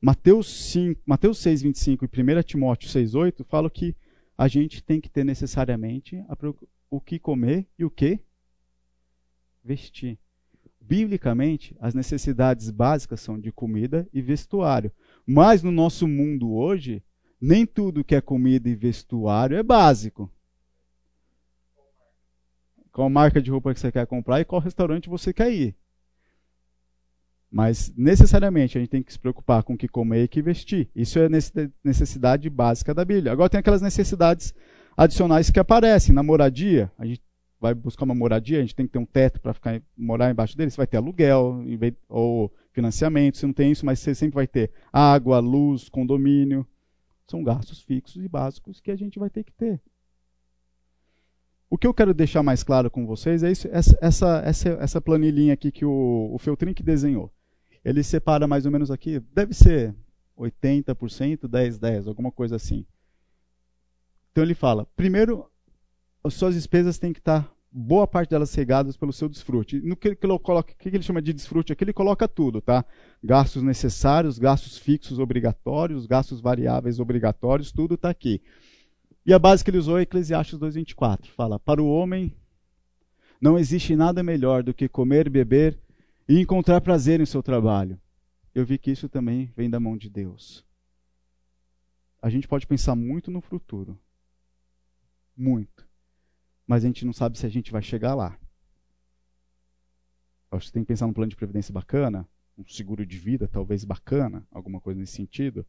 [0.01, 3.95] Mateus, 5, Mateus 6, 25 e 1 Timóteo 6, 8 falam que
[4.37, 6.23] a gente tem que ter necessariamente
[6.89, 8.19] o que comer e o que
[9.63, 10.19] vestir.
[10.87, 14.91] Biblicamente, as necessidades básicas são de comida e vestuário.
[15.25, 17.03] Mas no nosso mundo hoje,
[17.41, 20.31] nem tudo que é comida e vestuário é básico.
[22.91, 25.75] Qual marca de roupa que você quer comprar e qual restaurante você quer ir.
[27.51, 30.89] Mas necessariamente a gente tem que se preocupar com o que comer e que vestir.
[30.95, 31.27] Isso é
[31.83, 33.31] necessidade básica da Bíblia.
[33.31, 34.53] Agora tem aquelas necessidades
[34.95, 36.91] adicionais que aparecem na moradia.
[36.97, 37.21] A gente
[37.65, 40.55] vai buscar uma moradia, a gente tem que ter um teto para ficar morar embaixo
[40.55, 41.63] dele, você vai ter aluguel
[42.07, 46.65] ou financiamento, você não tem isso, mas você sempre vai ter água, luz, condomínio.
[47.27, 49.81] São gastos fixos e básicos que a gente vai ter que ter.
[51.67, 55.01] O que eu quero deixar mais claro com vocês é isso, essa, essa, essa, essa
[55.01, 57.33] planilhinha aqui que o, o desenhou.
[57.83, 59.95] Ele separa mais ou menos aqui, deve ser
[60.37, 62.85] 80%, 10, 10, alguma coisa assim.
[64.31, 65.49] Então ele fala, primeiro,
[66.23, 69.81] as suas despesas têm que estar boa parte delas regadas pelo seu desfrute.
[69.81, 72.85] No que ele coloca, o que ele chama de desfrute aqui, ele coloca tudo, tá?
[73.21, 78.41] Gastos necessários, gastos fixos obrigatórios, gastos variáveis obrigatórios, tudo está aqui.
[79.25, 82.33] E a base que ele usou é Eclesiastes 2:24, fala: "Para o homem
[83.41, 85.77] não existe nada melhor do que comer, beber
[86.29, 87.99] e encontrar prazer em seu trabalho."
[88.53, 90.65] Eu vi que isso também vem da mão de Deus.
[92.21, 93.99] A gente pode pensar muito no futuro.
[95.35, 95.84] Muito
[96.67, 98.37] mas a gente não sabe se a gente vai chegar lá.
[100.51, 102.27] Acho que tem que pensar num plano de previdência bacana,
[102.57, 105.65] um seguro de vida talvez bacana, alguma coisa nesse sentido.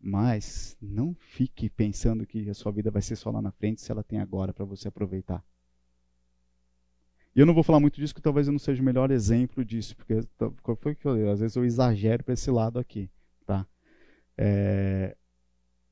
[0.00, 3.90] Mas não fique pensando que a sua vida vai ser só lá na frente se
[3.90, 5.42] ela tem agora para você aproveitar.
[7.34, 9.64] E eu não vou falar muito disso, porque talvez eu não seja o melhor exemplo
[9.64, 10.20] disso, porque
[10.78, 13.10] foi que eu falei, às vezes eu exagero para esse lado aqui,
[13.44, 13.66] tá?
[14.36, 15.16] É,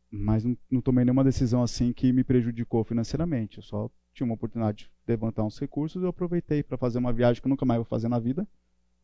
[0.09, 3.57] mas não, não, tomei nenhuma decisão assim que me prejudicou financeiramente.
[3.57, 7.41] Eu só tinha uma oportunidade de levantar uns recursos eu aproveitei para fazer uma viagem
[7.41, 8.47] que eu nunca mais vou fazer na vida,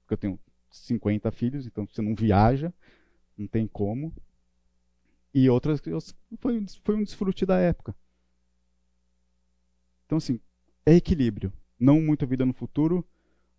[0.02, 0.40] porque eu tenho
[0.70, 2.72] 50 filhos, então você não viaja,
[3.36, 4.14] não tem como.
[5.32, 5.80] E outras
[6.38, 7.94] foi, foi um desfrute da época.
[10.06, 10.40] Então, assim,
[10.84, 11.52] é equilíbrio.
[11.78, 13.06] Não muita vida no futuro,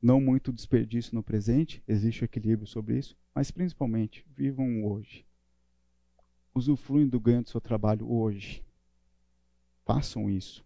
[0.01, 5.26] não muito desperdício no presente, existe equilíbrio sobre isso, mas principalmente, vivam hoje.
[6.53, 8.63] Usufruem do ganho do seu trabalho hoje.
[9.85, 10.65] Façam isso.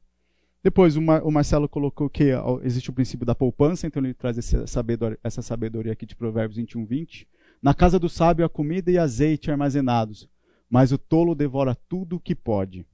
[0.63, 2.31] Depois, o, Mar, o, Marcelo colocou que
[2.61, 6.55] existe o princípio da poupança, então ele traz essa sabedoria, essa sabedoria aqui de Provérbios
[6.55, 7.27] 21, 20.
[7.61, 10.29] Na casa do sábio há comida e azeite armazenados,
[10.69, 12.85] mas o tolo devora tudo o que pode.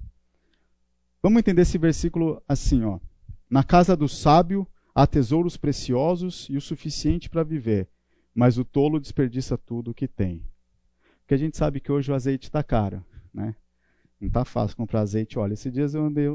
[1.21, 2.99] Vamos entender esse versículo assim, ó.
[3.47, 7.87] Na casa do sábio há tesouros preciosos e o suficiente para viver,
[8.33, 10.43] mas o tolo desperdiça tudo o que tem.
[11.19, 13.55] Porque a gente sabe que hoje o azeite está caro, né?
[14.19, 15.37] Não está fácil comprar azeite.
[15.37, 16.27] Olha, esses dias eu andei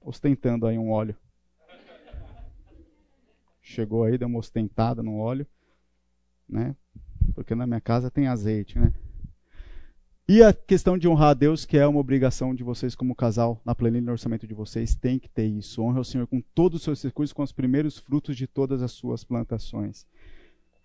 [0.00, 1.16] ostentando aí um óleo.
[3.60, 5.46] Chegou aí, deu uma ostentada no óleo,
[6.48, 6.74] né?
[7.34, 8.92] Porque na minha casa tem azeite, né?
[10.26, 13.60] E a questão de honrar a Deus, que é uma obrigação de vocês como casal,
[13.64, 15.82] na planilha no orçamento de vocês, tem que ter isso.
[15.82, 18.92] Honre o Senhor com todos os seus recursos, com os primeiros frutos de todas as
[18.92, 20.06] suas plantações.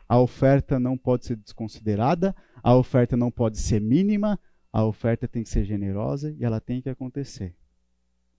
[0.08, 4.40] A oferta não pode ser desconsiderada, a oferta não pode ser mínima,
[4.72, 7.54] a oferta tem que ser generosa e ela tem que acontecer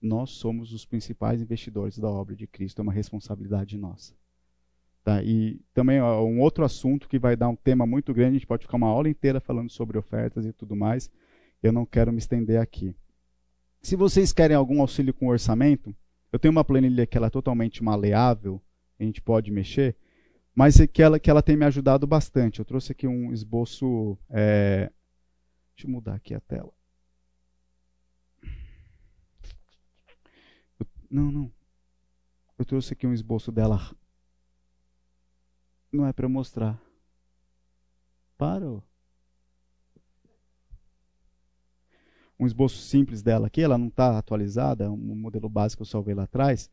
[0.05, 4.13] nós somos os principais investidores da obra de Cristo, é uma responsabilidade nossa.
[5.03, 5.23] Tá?
[5.23, 8.47] E também ó, um outro assunto que vai dar um tema muito grande, a gente
[8.47, 11.11] pode ficar uma aula inteira falando sobre ofertas e tudo mais.
[11.61, 12.95] Eu não quero me estender aqui.
[13.81, 15.95] Se vocês querem algum auxílio com orçamento,
[16.31, 18.61] eu tenho uma planilha que ela é totalmente maleável,
[18.99, 19.95] a gente pode mexer,
[20.55, 22.59] mas é que ela, que ela tem me ajudado bastante.
[22.59, 24.17] Eu trouxe aqui um esboço.
[24.29, 24.89] É...
[25.75, 26.71] Deixa eu mudar aqui a tela.
[31.15, 31.49] Não, não.
[32.59, 33.79] Eu trouxe aqui um esboço dela
[35.89, 36.77] não é para mostrar.
[38.37, 38.83] Parou.
[42.37, 45.89] Um esboço simples dela aqui, ela não está atualizada, é um modelo básico que eu
[45.89, 46.69] salvei lá atrás.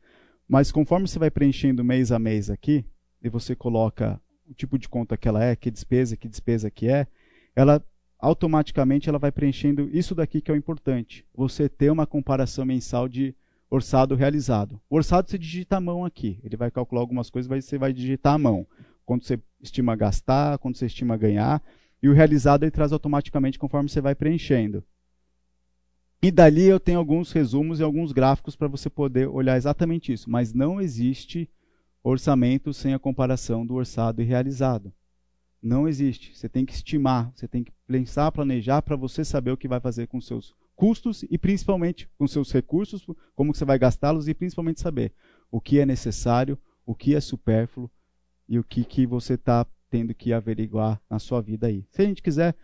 [0.48, 2.84] Mas conforme você vai preenchendo mês a mês aqui,
[3.22, 6.88] e você coloca o tipo de conta que ela é, que despesa, que despesa que
[6.88, 7.06] é,
[7.54, 7.80] ela
[8.18, 11.24] automaticamente ela vai preenchendo isso daqui que é o importante.
[11.32, 13.36] Você ter uma comparação mensal de
[13.72, 14.78] orçado realizado.
[14.90, 16.38] O orçado você digita a mão aqui.
[16.44, 18.66] Ele vai calcular algumas coisas, você vai digitar a mão
[19.06, 21.62] quanto você estima gastar, quanto você estima ganhar,
[22.02, 24.84] e o realizado ele traz automaticamente conforme você vai preenchendo.
[26.22, 30.30] E dali eu tenho alguns resumos e alguns gráficos para você poder olhar exatamente isso,
[30.30, 31.50] mas não existe
[32.04, 34.92] orçamento sem a comparação do orçado e realizado.
[35.62, 36.36] Não existe.
[36.36, 39.80] Você tem que estimar, você tem que pensar, planejar para você saber o que vai
[39.80, 44.80] fazer com seus custos e principalmente com seus recursos, como você vai gastá-los e principalmente
[44.80, 45.12] saber
[45.50, 47.90] o que é necessário, o que é supérfluo,
[48.48, 51.86] e o que, que você está tendo que averiguar na sua vida aí.
[51.90, 52.56] Se a gente quiser,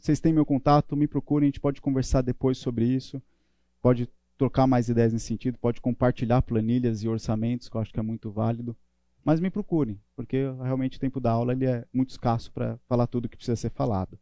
[0.00, 3.22] vocês têm meu contato, me procurem, a gente pode conversar depois sobre isso,
[3.80, 8.00] pode trocar mais ideias nesse sentido, pode compartilhar planilhas e orçamentos, que eu acho que
[8.00, 8.76] é muito válido.
[9.24, 13.06] Mas me procurem, porque realmente o tempo da aula ele é muito escasso para falar
[13.06, 14.18] tudo que precisa ser falado.